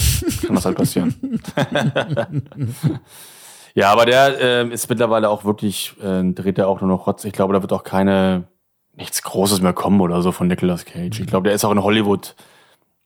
[0.46, 1.12] kann das halt passieren.
[3.76, 7.24] ja, aber der ähm, ist mittlerweile auch wirklich, äh, dreht er auch nur noch Rotz.
[7.24, 8.48] Ich glaube, da wird auch keine,
[8.94, 11.20] nichts Großes mehr kommen oder so von Nicolas Cage.
[11.20, 12.34] Ich glaube, der ist auch in Hollywood,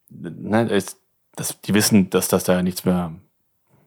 [0.09, 0.97] ne, ist,
[1.37, 3.13] das, die wissen, dass das da nichts mehr,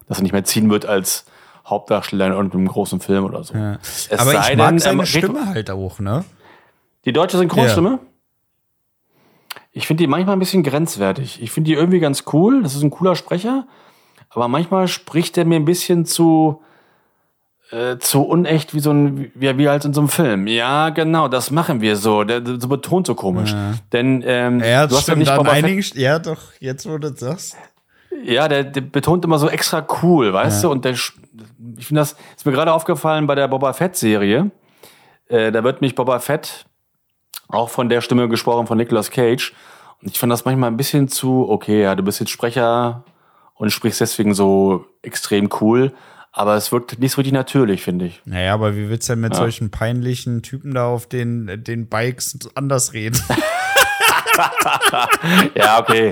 [0.08, 1.26] dass er nicht mehr ziehen wird als
[1.66, 3.54] Hauptdarsteller in irgendeinem großen Film oder so.
[3.54, 3.78] Ja.
[3.82, 6.26] Es Aber ich mag denn, seine er- Stimme halt auch, ne?
[7.06, 8.00] Die deutsche Synchronstimme?
[9.72, 11.42] Ich finde die manchmal ein bisschen grenzwertig.
[11.42, 12.62] Ich finde die irgendwie ganz cool.
[12.64, 13.66] Das ist ein cooler Sprecher.
[14.30, 16.62] Aber manchmal spricht er mir ein bisschen zu,
[17.72, 20.48] äh, zu unecht wie so ein, wie, wie halt in so einem Film.
[20.48, 22.24] Ja, genau, das machen wir so.
[22.24, 23.56] Der, so betont so komisch.
[23.92, 26.98] Denn, ähm, Ja, du hast ja stimmt nicht Boba Fett- einigen, ja doch, jetzt wo
[26.98, 27.58] du das sagst.
[28.24, 30.70] Ja, der, der betont immer so extra cool, weißt du?
[30.72, 31.12] Und der, ich
[31.88, 34.52] finde das, ist mir gerade aufgefallen bei der Boba Fett-Serie.
[35.28, 36.66] Äh, da wird mich Boba Fett
[37.48, 39.54] auch von der Stimme gesprochen von Nicolas Cage.
[40.02, 43.04] Und ich fand das manchmal ein bisschen zu, okay, ja, du bist jetzt Sprecher
[43.56, 45.92] und sprichst deswegen so extrem cool.
[46.36, 48.22] Aber es wirkt nicht so richtig natürlich, finde ich.
[48.26, 52.40] Naja, aber wie willst du denn mit solchen peinlichen Typen da auf den, den Bikes
[52.56, 53.22] anders reden?
[55.56, 56.12] Ja, okay.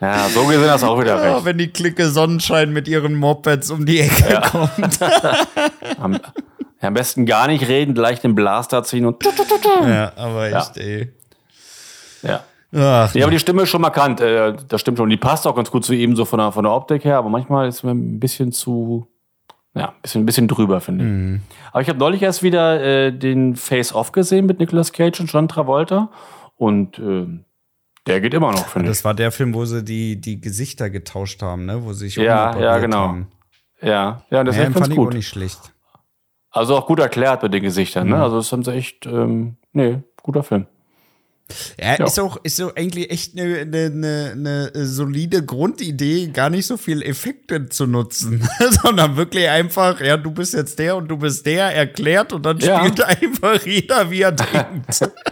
[0.00, 1.44] ja, so gesehen hast du auch wieder Ja, recht.
[1.44, 4.98] wenn die Clique Sonnenschein mit ihren Mopeds um die Ecke kommt.
[6.00, 9.22] Am, ja, am besten gar nicht reden, gleich den Blaster ziehen und
[9.86, 10.58] ja, aber Ja.
[10.60, 11.12] echt, ey.
[12.22, 12.40] ja.
[12.74, 14.20] Ach, Ja, aber die Stimme ist schon markant.
[14.22, 15.10] Äh, das stimmt schon.
[15.10, 17.18] Die passt auch ganz gut zu ihm, so von der, von der Optik her.
[17.18, 19.06] Aber manchmal ist mir ein bisschen zu,
[19.74, 21.04] ja, ein bisschen, bisschen drüber, finde
[21.40, 21.40] ich.
[21.72, 25.48] Aber ich habe neulich erst wieder äh, den Face-Off gesehen mit Nicolas Cage und John
[25.48, 26.10] Travolta.
[26.56, 27.26] Und äh,
[28.06, 28.96] der geht immer noch, finde ich.
[28.96, 31.84] das war der Film, wo sie die, die Gesichter getauscht haben, ne?
[31.84, 32.98] Wo sie sich Ja, ja, genau.
[33.08, 33.28] haben.
[33.80, 35.14] Ja, ja, das Ja, ist ganz gut.
[35.14, 35.72] nicht schlecht.
[36.50, 38.08] Also auch gut erklärt mit den Gesichtern.
[38.08, 38.12] Mhm.
[38.14, 38.22] Ne?
[38.22, 40.66] Also das haben sie echt, ähm, nee, guter Film.
[41.80, 42.06] Ja, Ja.
[42.06, 47.02] ist auch ist so eigentlich echt eine, eine, eine, solide Grundidee, gar nicht so viel
[47.02, 48.48] Effekte zu nutzen,
[48.82, 52.58] sondern wirklich einfach, ja, du bist jetzt der und du bist der, erklärt und dann
[52.58, 52.78] Ja.
[52.80, 55.10] spielt einfach jeder, wie er denkt.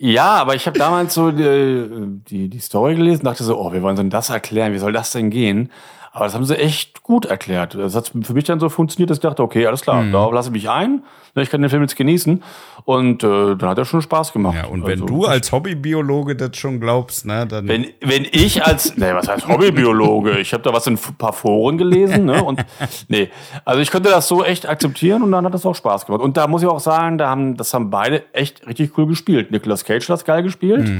[0.00, 3.82] Ja, aber ich habe damals so die, die, die Story gelesen, dachte so, oh, wie
[3.82, 4.72] wollen denn das erklären?
[4.72, 5.72] Wie soll das denn gehen?
[6.12, 7.74] Aber das haben sie echt gut erklärt.
[7.74, 10.48] Das hat für mich dann so funktioniert, dass ich dachte, okay, alles klar, darauf lasse
[10.48, 11.02] ich mich ein.
[11.34, 12.42] Ne, Ich kann den Film jetzt genießen.
[12.84, 14.56] Und äh, dann hat er schon Spaß gemacht.
[14.56, 18.64] Ja, und wenn Also, du als Hobbybiologe das schon glaubst, ne, dann Wenn, wenn ich
[18.64, 20.38] als, nee, was heißt Hobbybiologe?
[20.38, 22.42] Ich habe da was in ein paar Foren gelesen, ne?
[22.42, 22.64] Und
[23.08, 23.30] nee,
[23.64, 26.22] also ich könnte das so echt akzeptieren und dann hat das auch Spaß gemacht.
[26.22, 29.50] Und da muss ich auch sagen, da haben, das haben beide echt richtig cool gespielt.
[29.50, 30.90] Nicolas Cage hat geil gespielt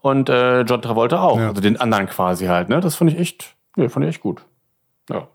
[0.00, 1.38] und äh, John Travolta auch.
[1.38, 2.80] Also den anderen quasi halt, ne?
[2.80, 4.42] Das fand ich echt, nee, fand ich echt gut.
[5.10, 5.28] Ja.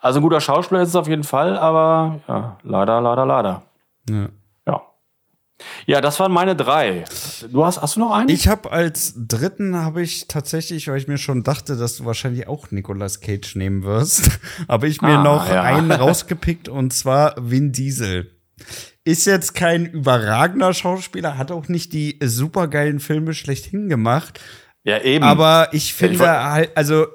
[0.00, 3.62] Also ein guter Schauspieler ist es auf jeden Fall, aber ja, leider, leider, leider.
[4.08, 4.28] Ja.
[4.66, 4.82] Ja.
[5.86, 7.04] Ja, das waren meine drei.
[7.50, 8.28] Du hast, hast du noch einen?
[8.28, 12.48] Ich habe als dritten habe ich tatsächlich, weil ich mir schon dachte, dass du wahrscheinlich
[12.48, 15.62] auch Nicolas Cage nehmen wirst, habe ich mir Ah, noch ja.
[15.62, 18.30] einen rausgepickt und zwar Vin Diesel.
[19.04, 24.40] Ist jetzt kein überragender Schauspieler, hat auch nicht die supergeilen Filme schlechthin gemacht,
[24.84, 25.24] ja, eben.
[25.24, 27.06] aber ich finde halt, also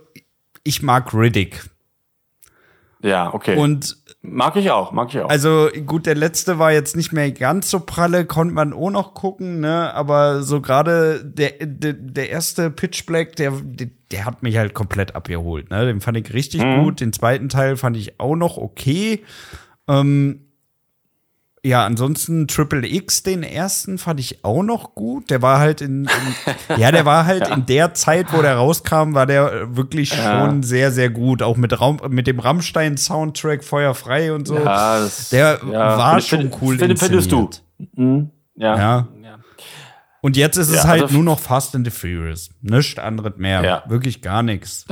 [0.63, 1.63] ich mag Riddick
[3.01, 3.57] ja, okay.
[3.57, 3.97] und
[4.29, 5.29] Mag ich auch, mag ich auch.
[5.29, 9.13] Also gut, der letzte war jetzt nicht mehr ganz so pralle, konnte man auch noch
[9.13, 9.93] gucken, ne?
[9.93, 14.73] Aber so gerade der, der, der erste Pitch Black, der, der, der hat mich halt
[14.73, 15.69] komplett abgeholt.
[15.69, 15.85] Ne?
[15.85, 16.83] Den fand ich richtig mhm.
[16.83, 16.99] gut.
[16.99, 19.23] Den zweiten Teil fand ich auch noch okay.
[19.87, 20.46] Ähm,
[21.63, 25.29] ja, ansonsten Triple X, den ersten fand ich auch noch gut.
[25.29, 27.53] Der war halt in, in ja, der war halt ja.
[27.53, 30.47] in der Zeit, wo der rauskam, war der wirklich ja.
[30.47, 31.41] schon sehr, sehr gut.
[31.41, 34.55] Auch mit Raum, mit dem Rammstein-Soundtrack Feuerfrei und so.
[34.55, 36.77] Ja, das, der war schon cool.
[36.77, 37.49] Find, findest du?
[37.95, 38.31] Mhm.
[38.55, 38.77] Ja.
[38.77, 39.07] ja.
[40.21, 42.49] Und jetzt ist es halt also nur noch Fast and the Furious.
[42.61, 43.83] Nichts anderes mehr.
[43.87, 44.85] Wirklich gar nichts.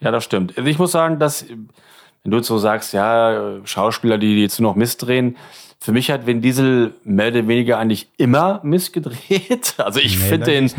[0.00, 0.56] Ja, das stimmt.
[0.56, 4.76] Also ich muss sagen, dass, wenn du so sagst, ja, Schauspieler, die jetzt nur noch
[4.76, 5.36] Mist drehen,
[5.78, 9.74] für mich hat Vin Diesel mehr oder weniger eigentlich immer missgedreht.
[9.86, 10.70] Also ich nee, finde den,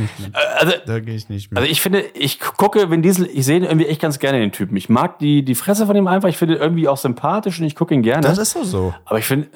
[0.57, 1.61] also, da gehe ich nicht mehr.
[1.61, 4.51] Also ich finde, ich gucke Vin Diesel, ich sehe ihn irgendwie echt ganz gerne den
[4.51, 4.75] Typen.
[4.75, 6.27] Ich mag die, die Fresse von ihm einfach.
[6.27, 8.21] Ich finde ihn irgendwie auch sympathisch und ich gucke ihn gerne.
[8.21, 8.93] Das ist so so.
[9.05, 9.47] Aber ich finde,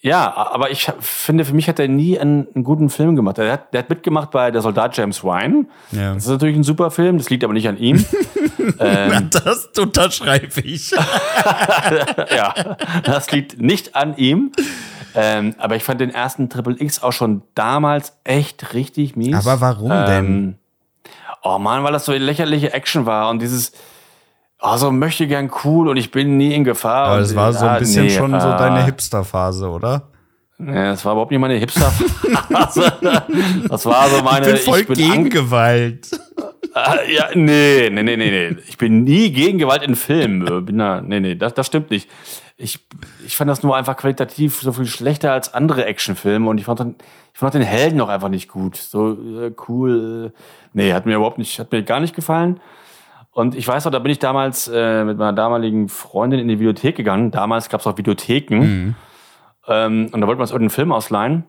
[0.00, 3.38] ja, aber ich finde, für mich hat er nie einen, einen guten Film gemacht.
[3.38, 5.66] Er hat, der hat mitgemacht bei Der Soldat James Wine.
[5.90, 6.14] Ja.
[6.14, 8.04] Das ist natürlich ein super Film, das liegt aber nicht an ihm.
[8.78, 10.90] ähm, das unterschreibe ich.
[12.36, 12.54] ja,
[13.04, 14.52] das liegt nicht an ihm.
[15.14, 19.34] Ähm, aber ich fand den ersten Triple X auch schon damals echt richtig mies.
[19.34, 20.58] Aber warum ähm, denn?
[21.42, 23.72] Oh man, weil das so eine lächerliche Action war und dieses,
[24.58, 27.08] also möchte gern cool und ich bin nie in Gefahr.
[27.08, 30.08] Aber das war so ein bisschen nee, schon so deine Hipster-Phase, oder?
[30.58, 32.92] Ja, das war überhaupt nicht meine Hipster-Phase.
[33.68, 34.50] das war so meine.
[34.50, 36.10] Ich bin voll ich bin gegen Gewalt.
[36.74, 38.56] Ah, ja, nee, nee, nee, nee, nee.
[38.68, 40.64] Ich bin nie gegen Gewalt in Filmen.
[40.64, 42.08] Bin da, nee, nee, das, das stimmt nicht.
[42.56, 42.80] Ich,
[43.24, 46.80] ich fand das nur einfach qualitativ so viel schlechter als andere Actionfilme und ich fand,
[46.80, 46.96] dann,
[47.32, 48.76] ich fand den Helden noch einfach nicht gut.
[48.76, 50.32] So äh, cool.
[50.34, 50.38] Äh,
[50.72, 52.60] nee, hat mir überhaupt nicht, hat mir gar nicht gefallen.
[53.30, 56.58] Und ich weiß noch, da bin ich damals äh, mit meiner damaligen Freundin in die
[56.58, 57.30] Videothek gegangen.
[57.30, 58.58] Damals gab es auch Videotheken.
[58.58, 58.94] Mhm.
[59.68, 61.44] Ähm, und da wollten wir uns irgendeinen Film ausleihen.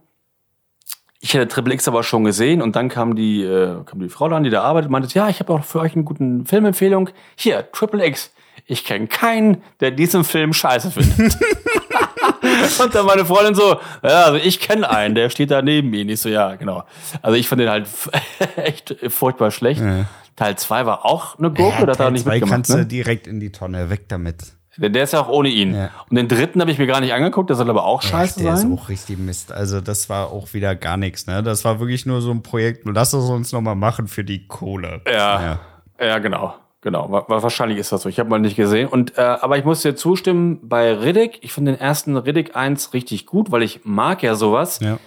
[1.21, 4.29] Ich hätte Triple X aber schon gesehen und dann kam die, äh, kam die Frau
[4.29, 7.09] dann, die da arbeitet, und meinte, ja, ich habe auch für euch einen guten Filmempfehlung.
[7.35, 8.31] Hier, Triple X.
[8.65, 11.37] Ich kenne keinen, der diesen Film scheiße findet.
[12.81, 16.07] und dann meine Freundin so, ja, also ich kenne einen, der steht da neben mir.
[16.07, 16.83] Ich so, ja, genau.
[17.21, 17.87] Also ich fand den halt
[18.55, 19.81] echt furchtbar schlecht.
[19.81, 20.05] Ja.
[20.35, 22.51] Teil 2 war auch eine Gurke, ja, da hat er nicht mitgemacht.
[22.51, 22.77] kannst ne?
[22.77, 24.53] du direkt in die Tonne, weg damit.
[24.79, 25.75] Der, der ist ja auch ohne ihn.
[25.75, 25.89] Ja.
[26.09, 28.55] Und den dritten habe ich mir gar nicht angeguckt, der soll aber auch scheiße der
[28.55, 28.67] sein.
[28.67, 29.51] Der ist auch richtig Mist.
[29.51, 31.27] Also das war auch wieder gar nichts.
[31.27, 31.43] Ne?
[31.43, 32.85] Das war wirklich nur so ein Projekt.
[32.85, 35.01] Lass es uns nochmal machen für die Kohle.
[35.05, 35.59] Ja, ja,
[35.99, 36.55] ja genau.
[36.81, 38.09] Genau, wahrscheinlich ist das so.
[38.09, 38.87] Ich habe mal nicht gesehen.
[38.87, 41.39] Und äh, aber ich muss dir zustimmen bei Riddick.
[41.41, 44.79] Ich finde den ersten Riddick 1 richtig gut, weil ich mag ja sowas.
[44.79, 44.97] Ja.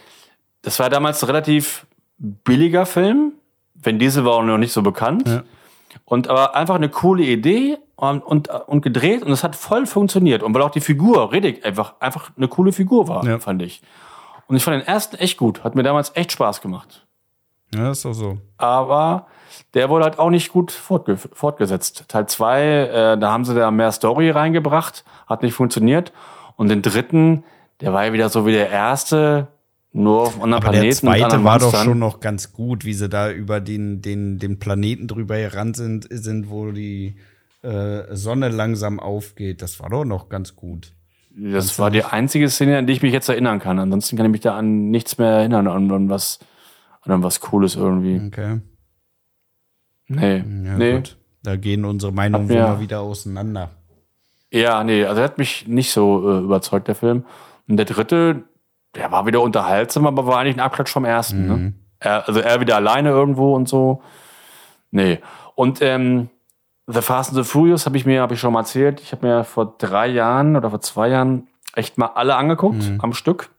[0.61, 1.87] Das war damals ein relativ
[2.19, 3.33] billiger Film.
[3.75, 5.27] Wenn Diesel war auch noch nicht so bekannt.
[5.27, 5.45] Ja.
[6.05, 7.79] Und aber einfach eine coole Idee
[8.11, 10.43] und, und, und gedreht und es hat voll funktioniert.
[10.43, 13.39] Und weil auch die Figur, Riddick, einfach, einfach eine coole Figur war, ja.
[13.39, 13.81] fand ich.
[14.49, 15.63] Und ich fand den ersten echt gut.
[15.63, 17.07] Hat mir damals echt Spaß gemacht.
[17.73, 18.39] Ja, ist auch so.
[18.57, 19.29] Aber
[19.75, 22.07] der wurde halt auch nicht gut fortge fortgesetzt.
[22.09, 26.13] Teil zwei, äh, da haben sie da mehr Story reingebracht, hat nicht funktioniert.
[26.57, 27.45] Und den dritten,
[27.81, 29.47] der war ja wieder so wie der erste,
[29.93, 31.07] nur auf anderen Aber Planeten.
[31.07, 34.59] Der zweite war doch schon noch ganz gut, wie sie da über den, den, den
[34.59, 37.17] Planeten drüber gerannt sind, sind, wo die
[37.63, 39.63] äh, Sonne langsam aufgeht.
[39.63, 40.93] Das war doch noch ganz gut.
[41.31, 43.79] Das ganz war die einzige Szene, an die ich mich jetzt erinnern kann.
[43.79, 46.41] Ansonsten kann ich mich da an nichts mehr erinnern, an, an was,
[47.03, 48.21] an was Cooles irgendwie.
[48.27, 48.61] Okay.
[50.09, 50.39] Nee.
[50.39, 50.93] Ja, nee.
[50.97, 51.17] Gut.
[51.43, 53.71] Da gehen unsere Meinungen mir, immer wieder auseinander.
[54.53, 57.25] Ja, nee, also er hat mich nicht so äh, überzeugt, der Film.
[57.67, 58.45] Und der dritte,
[58.95, 61.47] der war wieder unterhaltsam, aber war eigentlich ein Abklatsch vom ersten.
[61.47, 61.57] Ne?
[61.57, 61.63] Mhm.
[61.63, 61.75] Ne?
[61.99, 64.03] Er, also er wieder alleine irgendwo und so.
[64.91, 65.21] Nee.
[65.55, 66.29] Und ähm,
[66.87, 69.27] The Fast and the Furious habe ich mir, habe ich schon mal erzählt, ich habe
[69.27, 73.01] mir vor drei Jahren oder vor zwei Jahren echt mal alle angeguckt mhm.
[73.01, 73.51] am Stück.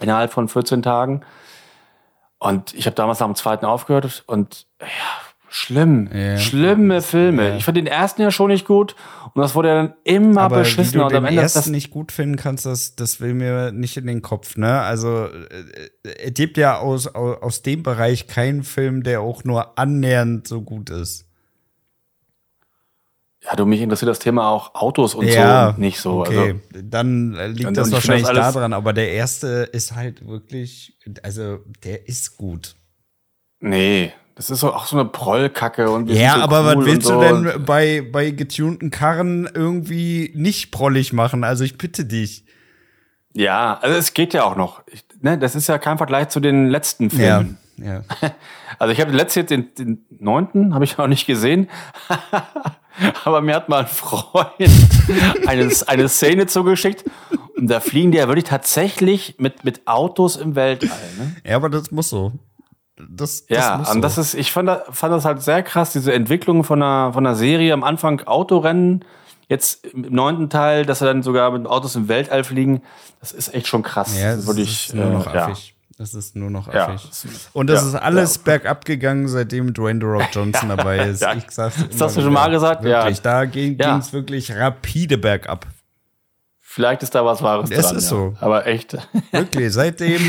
[0.00, 1.22] Innerhalb von 14 Tagen.
[2.38, 4.86] Und ich habe damals nach dem zweiten aufgehört und ja,
[5.52, 6.08] Schlimm.
[6.14, 6.38] Ja.
[6.38, 7.48] Schlimme Filme.
[7.48, 7.56] Ja.
[7.56, 8.94] Ich fand den ersten ja schon nicht gut
[9.34, 11.06] und das wurde ja dann immer Aber beschissener.
[11.06, 13.72] Wie du und am Ende ersten das nicht gut finden kannst, das, das will mir
[13.72, 14.80] nicht in den Kopf, ne?
[14.80, 15.90] Also, äh,
[16.22, 20.62] es gibt ja aus, aus, aus dem Bereich keinen Film, der auch nur annähernd so
[20.62, 21.26] gut ist.
[23.42, 26.20] Ja, du, mich interessiert das Thema auch Autos und ja, so nicht so.
[26.20, 31.58] Okay, also, dann liegt das wahrscheinlich das daran, aber der erste ist halt wirklich, also
[31.82, 32.74] der ist gut.
[33.60, 37.06] Nee, das ist so, auch so eine Prollkacke und Ja, so aber cool was willst
[37.06, 37.20] so.
[37.20, 41.44] du denn bei, bei getunten Karren irgendwie nicht prollig machen?
[41.44, 42.44] Also ich bitte dich.
[43.34, 44.82] Ja, also es geht ja auch noch.
[44.86, 47.58] Ich, ne, das ist ja kein Vergleich zu den letzten Filmen.
[47.76, 48.02] Ja.
[48.22, 48.30] ja.
[48.78, 51.68] Also ich habe den letzten jetzt, den, den neunten, habe ich auch nicht gesehen.
[53.24, 54.50] aber mir hat mal ein Freund
[55.46, 57.04] eine, eine Szene zugeschickt
[57.56, 60.98] und da fliegen die ja wirklich tatsächlich mit, mit Autos im Weltall.
[61.18, 61.36] Ne?
[61.44, 62.32] Ja, aber das muss so.
[63.08, 66.64] Das, das ja, und das ist, ich fand, fand das halt sehr krass, diese Entwicklung
[66.64, 67.72] von einer, von einer Serie.
[67.72, 69.04] Am Anfang Autorennen,
[69.48, 72.82] jetzt im neunten Teil, dass er dann sogar mit Autos im Weltall fliegen.
[73.20, 74.18] Das ist echt schon krass.
[74.18, 75.74] Ja, das, das ist nur noch äh, affig.
[76.00, 77.04] Das ist nur noch affig.
[77.24, 77.30] Ja.
[77.52, 78.42] Und das ja, ist alles ja.
[78.44, 81.22] bergab gegangen, seitdem Dwayne The Rock Johnson dabei ist.
[81.36, 82.82] Ich sag's das hast du schon mal gesagt?
[82.82, 83.22] Wirklich, ja.
[83.22, 85.66] Da ging es wirklich rapide bergab.
[86.72, 87.96] Vielleicht ist da was Wahres es dran.
[87.96, 88.16] Es ist ja.
[88.16, 88.34] so.
[88.38, 88.96] Aber echt.
[89.32, 90.20] Wirklich, seitdem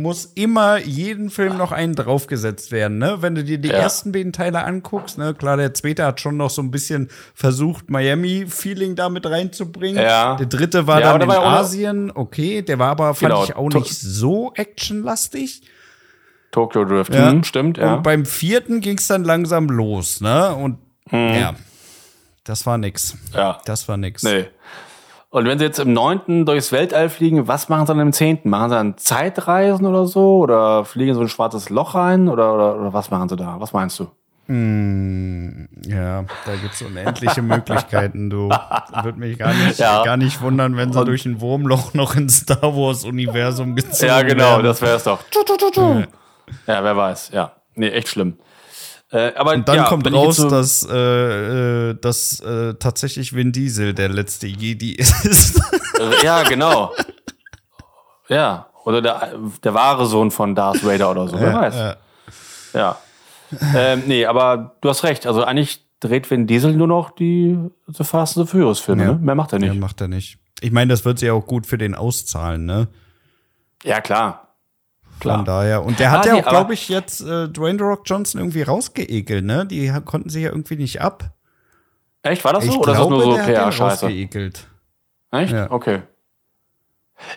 [0.00, 3.16] muss immer jeden Film noch einen draufgesetzt werden, ne?
[3.20, 3.78] Wenn du dir die ja.
[3.78, 5.34] ersten beiden Teile anguckst, ne?
[5.34, 10.00] Klar, der zweite hat schon noch so ein bisschen versucht, Miami-Feeling damit reinzubringen.
[10.00, 10.36] Ja.
[10.36, 12.62] Der dritte war dann in war Asien, okay.
[12.62, 13.42] Der war aber, fand genau.
[13.42, 15.62] ich, auch nicht so actionlastig.
[16.52, 17.32] Tokyo Drift, ja.
[17.32, 17.96] Hm, stimmt, ja.
[17.96, 20.54] Und beim vierten ging es dann langsam los, ne?
[20.54, 20.78] Und
[21.08, 21.34] hm.
[21.34, 21.54] ja,
[22.44, 23.16] das war nix.
[23.34, 23.60] Ja.
[23.64, 24.22] Das war nix.
[24.22, 24.46] Nee.
[25.30, 28.48] Und wenn sie jetzt im neunten durchs Weltall fliegen, was machen sie dann im zehnten?
[28.48, 30.38] Machen sie dann Zeitreisen oder so?
[30.38, 32.28] Oder fliegen so ein schwarzes Loch rein?
[32.28, 33.56] Oder, oder, oder was machen sie da?
[33.58, 34.08] Was meinst du?
[34.46, 38.48] Hm, ja, da gibt's unendliche Möglichkeiten, du.
[39.02, 40.02] Würde mich gar nicht, ja.
[40.02, 44.22] gar nicht wundern, wenn sie Und durch ein Wurmloch noch ins Star Wars-Universum gezogen Ja,
[44.22, 44.64] genau, werden.
[44.64, 45.20] das wäre es doch.
[45.76, 46.00] Ja.
[46.66, 47.52] ja, wer weiß, ja.
[47.74, 48.38] Nee, echt schlimm.
[49.10, 53.52] Äh, aber und dann ja, kommt raus, so dass, äh, äh, dass äh, tatsächlich Vin
[53.52, 55.60] Diesel der letzte Jedi ist.
[55.98, 56.92] Äh, ja, genau.
[58.28, 59.34] Ja, oder der,
[59.64, 61.74] der wahre Sohn von Darth Vader oder so, wer ja, weiß.
[61.74, 61.96] Ja.
[62.74, 62.98] ja.
[63.74, 65.26] ähm, nee, aber du hast recht.
[65.26, 69.12] Also eigentlich dreht Vin Diesel nur noch die The Fast and the Furious Filme, ja.
[69.12, 69.18] ne?
[69.18, 69.70] Mehr macht er nicht.
[69.70, 70.38] Mehr macht er nicht.
[70.60, 72.88] Ich meine, das wird sich auch gut für den auszahlen, ne?
[73.84, 74.47] Ja, klar.
[75.20, 75.36] Klar.
[75.36, 75.84] Von daher.
[75.84, 78.62] Und der hat ah, ja auch, glaube ich, jetzt äh, Dwayne The Rock Johnson irgendwie
[78.62, 79.66] rausgeekelt, ne?
[79.66, 81.32] Die konnten sich ja irgendwie nicht ab.
[82.22, 82.44] Echt?
[82.44, 82.72] War das so?
[82.72, 84.06] Ich oder glaube, ist das nur so PR-Scheiße?
[84.06, 84.68] rausgeekelt.
[85.30, 85.52] Echt?
[85.52, 85.70] Ja.
[85.70, 86.02] Okay.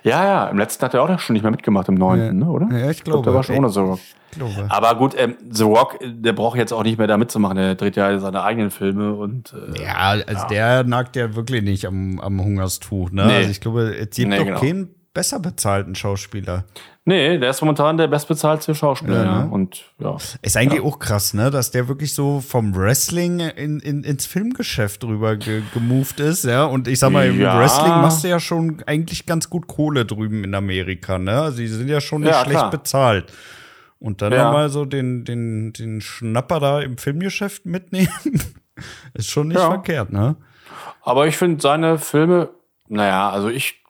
[0.03, 2.45] Ja, ja, im letzten hat er auch schon nicht mehr mitgemacht, im neunten, ja.
[2.45, 2.67] ne, oder?
[2.77, 3.23] Ja, ich glaube.
[3.23, 3.99] Der war schon ohne The Rock.
[4.31, 4.67] Glaube.
[4.69, 7.57] Aber gut, ähm, The Rock, der braucht jetzt auch nicht mehr da mitzumachen.
[7.57, 9.53] Der dreht ja seine eigenen Filme und.
[9.53, 10.47] Äh, ja, also ja.
[10.47, 13.25] der nagt ja wirklich nicht am, am Hungerstuch, ne?
[13.25, 13.35] Nee.
[13.37, 14.59] Also ich glaube, es gibt nee, doch genau.
[14.59, 16.65] keinen besser bezahlten Schauspieler.
[17.03, 19.25] Nee, der ist momentan der bestbezahlte Schauspieler.
[19.25, 19.39] Ja.
[19.39, 19.43] ja.
[19.43, 20.17] Und ja.
[20.41, 20.87] Ist eigentlich ja.
[20.87, 25.63] auch krass, ne, dass der wirklich so vom Wrestling in, in, ins Filmgeschäft rüber ge
[25.73, 26.65] gemoved ist, ja.
[26.65, 27.59] Und ich sag mal, im ja.
[27.59, 31.41] Wrestling machst du ja schon eigentlich ganz gut Kohle drüben in Amerika, ne?
[31.41, 32.69] Also die sind ja schon nicht schlecht klar.
[32.69, 33.33] bezahlt.
[33.99, 34.45] Und dann ja.
[34.45, 38.09] nochmal so den, den, den Schnapper da im Filmgeschäft mitnehmen,
[39.13, 40.35] ist schon nicht verkehrt, ne?
[41.03, 42.49] Aber ich finde seine Filme,
[42.87, 43.80] naja, also ich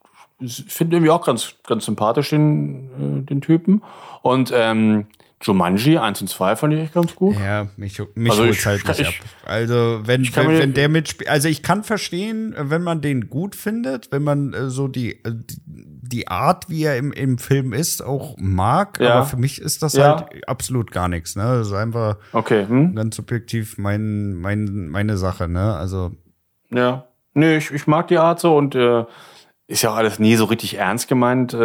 [0.68, 3.84] finde irgendwie auch ganz, ganz sympathisch den, äh, den Typen.
[4.22, 5.08] Und ähm,
[5.42, 7.36] Jumanji 1 und 2 fand ich echt ganz gut.
[7.40, 9.14] Ja, mich, mich also holt's halt nicht ich, ab.
[9.46, 14.12] Also, wenn, wenn, wenn der mitspielt, also ich kann verstehen, wenn man den gut findet,
[14.12, 15.34] wenn man äh, so die, äh,
[15.66, 19.16] die Art, wie er im, im Film ist, auch mag, ja.
[19.16, 20.18] aber für mich ist das ja.
[20.18, 21.44] halt absolut gar nichts, ne?
[21.44, 22.68] Das ist einfach okay.
[22.68, 22.96] hm?
[22.96, 25.76] ganz subjektiv mein, mein, meine Sache, ne?
[25.76, 26.12] Also.
[26.70, 27.06] Ja.
[27.34, 29.06] Nee, ich, ich mag die Art so und äh,
[29.72, 31.58] ist ja auch alles nie so richtig ernst gemeint äh,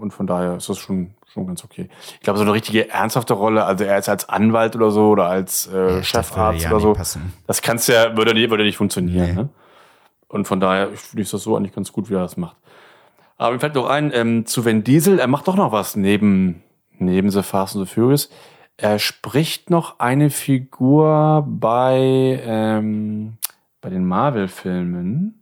[0.00, 1.88] und von daher ist das schon schon ganz okay.
[2.14, 5.26] Ich glaube, so eine richtige ernsthafte Rolle, also er ist als Anwalt oder so oder
[5.26, 7.32] als äh, ja, Chefarzt ja oder so, passen.
[7.46, 9.26] das kannst ja würde nicht, würde nicht funktionieren.
[9.26, 9.34] Nee.
[9.34, 9.48] Ne?
[10.28, 12.56] Und von daher finde ich das so eigentlich ganz gut, wie er das macht.
[13.36, 16.62] Aber mir fällt noch ein, ähm, zu Vin Diesel, er macht doch noch was neben,
[16.98, 18.30] neben The Fast and the Furious.
[18.76, 23.38] Er spricht noch eine Figur bei, ähm,
[23.80, 25.37] bei den Marvel-Filmen.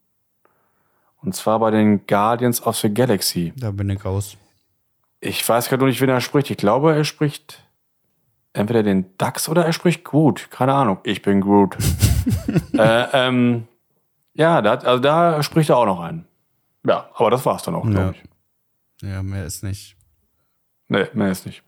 [1.27, 3.53] Und zwar bei den Guardians of the Galaxy.
[3.57, 4.37] Da bin ich raus.
[5.19, 6.53] Ich weiß gerade noch nicht, wen er spricht.
[6.53, 7.65] Ich glaube, er spricht
[8.53, 10.53] entweder den Dax oder er spricht Groot.
[10.53, 10.99] Keine Ahnung.
[11.03, 11.77] Ich bin Groot.
[12.75, 13.67] äh, ähm,
[14.35, 16.27] ja, da, also da spricht er auch noch einen.
[16.87, 18.11] Ja, aber das war's dann auch, glaube ja.
[18.13, 19.09] ich.
[19.09, 19.97] Ja, mehr ist nicht.
[20.87, 21.65] Nee, mehr ist nicht.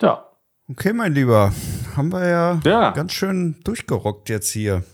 [0.00, 0.24] Ja.
[0.68, 1.52] Okay, mein Lieber.
[1.96, 2.90] Haben wir ja, ja.
[2.92, 4.84] ganz schön durchgerockt jetzt hier.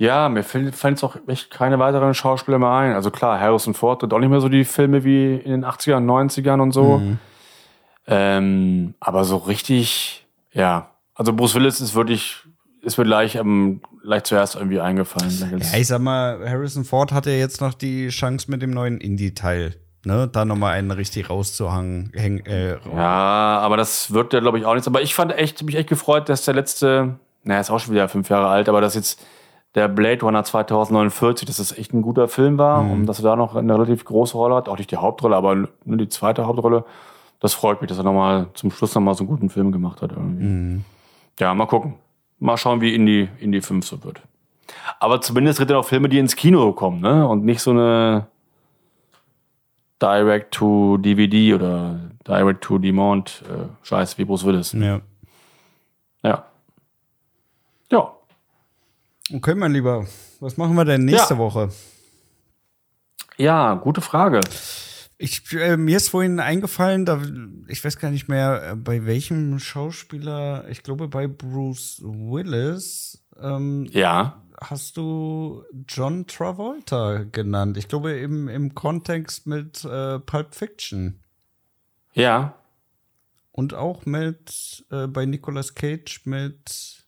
[0.00, 2.94] Ja, mir fallen jetzt auch echt keine weiteren Schauspieler mehr ein.
[2.94, 6.06] Also klar, Harrison Ford hat auch nicht mehr so die Filme wie in den 80ern,
[6.06, 6.96] 90ern und so.
[6.96, 7.18] Mhm.
[8.06, 10.92] Ähm, aber so richtig, ja.
[11.14, 12.36] Also Bruce Willis ist wirklich,
[12.80, 15.60] ist mir gleich, ähm, gleich zuerst irgendwie eingefallen.
[15.60, 19.02] Ja, ich sag mal, Harrison Ford hat ja jetzt noch die Chance mit dem neuen
[19.02, 19.76] Indie-Teil.
[20.06, 22.10] Ne, da nochmal einen richtig rauszuhangen.
[22.14, 24.88] Häng, äh, ja, aber das wird ja, glaube ich, auch nichts.
[24.88, 28.08] Aber ich fand echt, mich echt gefreut, dass der letzte, naja, ist auch schon wieder
[28.08, 29.20] fünf Jahre alt, aber dass jetzt
[29.74, 32.92] der Blade Runner 2049, dass das echt ein guter Film war mhm.
[32.92, 35.54] und dass er da noch eine relativ große Rolle hat, auch nicht die Hauptrolle, aber
[35.84, 36.84] nur die zweite Hauptrolle.
[37.38, 40.12] Das freut mich, dass er nochmal zum Schluss nochmal so einen guten Film gemacht hat
[40.12, 40.44] irgendwie.
[40.44, 40.84] Mhm.
[41.38, 41.94] Ja, mal gucken.
[42.38, 44.20] Mal schauen, wie Indie, Indie 5 so wird.
[44.98, 47.26] Aber zumindest tritt er auch Filme, die ins Kino kommen, ne?
[47.26, 48.26] Und nicht so eine
[50.00, 54.72] Direct to DVD oder Direct to Demand, äh, scheiß wie Bruce Willis.
[54.72, 55.00] Ja.
[56.22, 56.44] Ja.
[57.90, 58.12] Ja.
[59.32, 60.06] Okay, mein Lieber.
[60.40, 61.38] Was machen wir denn nächste Ja.
[61.38, 61.70] Woche?
[63.36, 64.40] Ja, gute Frage.
[65.18, 67.20] Ich, äh, mir ist vorhin eingefallen, da,
[67.68, 73.86] ich weiß gar nicht mehr, äh, bei welchem Schauspieler, ich glaube bei Bruce Willis, ähm,
[73.92, 74.42] Ja.
[74.60, 77.76] hast du John Travolta genannt.
[77.76, 81.20] Ich glaube im, im Kontext mit äh, Pulp Fiction.
[82.14, 82.54] Ja.
[83.52, 87.04] Und auch mit, äh, bei Nicolas Cage mit,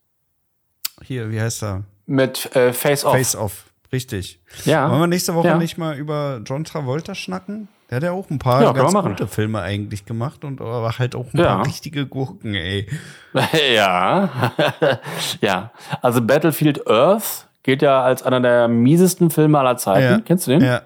[1.02, 1.84] hier, wie heißt er?
[2.06, 3.12] Mit äh, Face Off.
[3.14, 4.40] Face Off, richtig.
[4.64, 4.90] Ja.
[4.90, 5.58] Wollen wir nächste Woche Ja.
[5.58, 7.68] nicht mal über John Travolta schnacken?
[7.90, 11.14] Der hat ja auch ein paar Ja, ganz gute Filme eigentlich gemacht und aber halt
[11.14, 11.56] auch ein Ja.
[11.56, 12.88] paar richtige Gurken, ey.
[13.74, 14.52] ja.
[15.40, 15.70] ja.
[16.00, 20.02] Also Battlefield Earth gilt ja als einer der miesesten Filme aller Zeiten.
[20.20, 20.20] Ja.
[20.20, 20.62] Kennst du den?
[20.62, 20.82] Ja.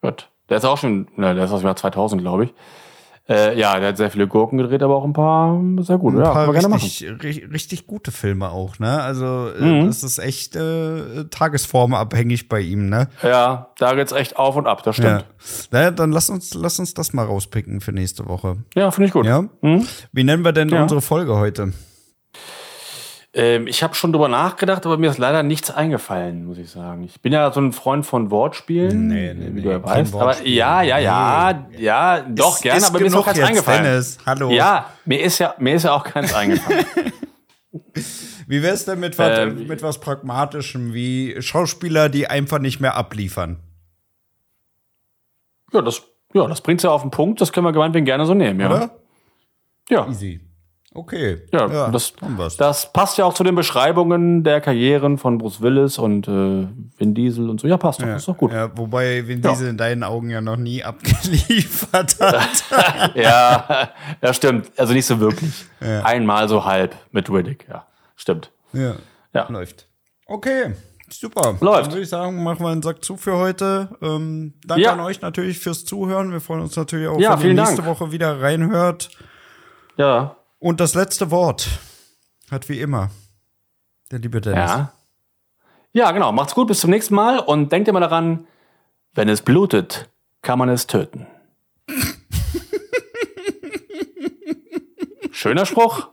[0.00, 0.28] Gut.
[0.48, 2.54] Der ist auch schon, ne, der ist aus dem Jahr 2000, glaube ich.
[3.28, 6.14] Äh, ja, der hat sehr viele Gurken gedreht, aber auch ein paar sehr gut.
[6.14, 9.00] Ein ja, paar richtig, ri- richtig gute Filme auch, ne?
[9.00, 9.86] Also äh, Mhm.
[9.86, 13.08] das ist echt äh, tagesformabhängig bei ihm, ne?
[13.22, 15.20] Ja, da geht's echt auf und ab, das stimmt.
[15.20, 15.24] Ja.
[15.70, 18.56] Na, dann lass uns, lass uns das mal rauspicken für nächste Woche.
[18.74, 19.24] Ja, finde ich gut.
[19.24, 19.42] Ja?
[19.60, 19.86] Mhm.
[20.12, 20.82] Wie nennen wir denn Ja.
[20.82, 21.72] unsere Folge heute?
[23.34, 27.02] Ähm, ich habe schon drüber nachgedacht, aber mir ist leider nichts eingefallen, muss ich sagen.
[27.04, 30.14] Ich bin ja so ein Freund von Wortspielen, Nee, nee, wie nee, du ja weißt.
[30.14, 33.84] Aber ja, ja, ja, ja, doch Ist- gerne, ist aber mir ist auch keins eingefallen.
[33.84, 34.18] Dennis.
[34.26, 34.50] Hallo.
[34.50, 36.84] Ja, mir ist ja, mir ist ja auch keins eingefallen.
[38.46, 42.96] Wie wär's denn mit was, Ähm, mit was Pragmatischem, wie Schauspieler, die einfach nicht mehr
[42.96, 43.60] abliefern?
[45.72, 46.02] ja, das,
[46.34, 47.40] ja, das bringt's ja auf den Punkt.
[47.40, 48.66] Das können wir gemeinetwegen gerne so nehmen, ja.
[48.68, 48.90] Oder?
[49.88, 50.06] Ja.
[50.08, 50.40] Easy.
[50.94, 51.40] Okay.
[51.52, 52.56] Ja, das, haben wir's.
[52.58, 56.66] das passt ja auch zu den Beschreibungen der Karrieren von Bruce Willis und äh,
[56.98, 57.66] Vin Diesel und so.
[57.66, 58.06] Ja, passt doch.
[58.06, 58.16] ja.
[58.16, 58.52] Ist doch gut.
[58.52, 59.50] Ja, wobei Vin Ja.
[59.52, 62.64] Diesel in deinen Augen ja noch nie abgeliefert hat.
[63.14, 63.90] Ja,
[64.20, 64.70] ja, stimmt.
[64.76, 65.64] Also nicht so wirklich.
[65.80, 66.02] Ja.
[66.04, 67.86] Einmal so halb mit Riddick, ja.
[68.16, 68.50] Stimmt.
[68.72, 68.94] ja.
[69.34, 69.46] Ja.
[69.48, 69.88] Läuft.
[70.26, 70.74] Okay.
[71.10, 71.56] Super.
[71.60, 71.86] Läuft.
[71.86, 73.88] Dann würde ich sagen, machen wir einen Sack zu für heute.
[74.02, 74.92] Ähm, danke Ja.
[74.92, 76.32] an euch natürlich fürs Zuhören.
[76.32, 77.88] Wir freuen uns natürlich auch, Ja, wenn ihr nächste Dank.
[77.88, 79.10] Woche wieder reinhört.
[79.96, 80.36] Ja.
[80.62, 81.68] Und das letzte Wort
[82.48, 83.10] hat wie immer
[84.12, 84.70] der liebe Dennis.
[84.70, 84.92] Ja.
[85.92, 86.30] Ja, genau.
[86.30, 86.68] Macht's gut.
[86.68, 87.40] Bis zum nächsten Mal.
[87.40, 88.46] Und denkt immer daran,
[89.12, 90.08] wenn es blutet,
[90.40, 91.26] kann man es töten.
[95.32, 96.10] Schöner Spruch.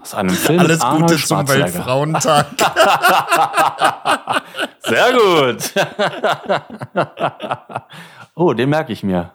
[0.00, 1.46] Aus einem Film Alles Arnold Gute zum.
[1.46, 2.46] Weltfrauentag.
[4.80, 5.72] Sehr gut.
[8.34, 9.32] oh, den merke ich mir.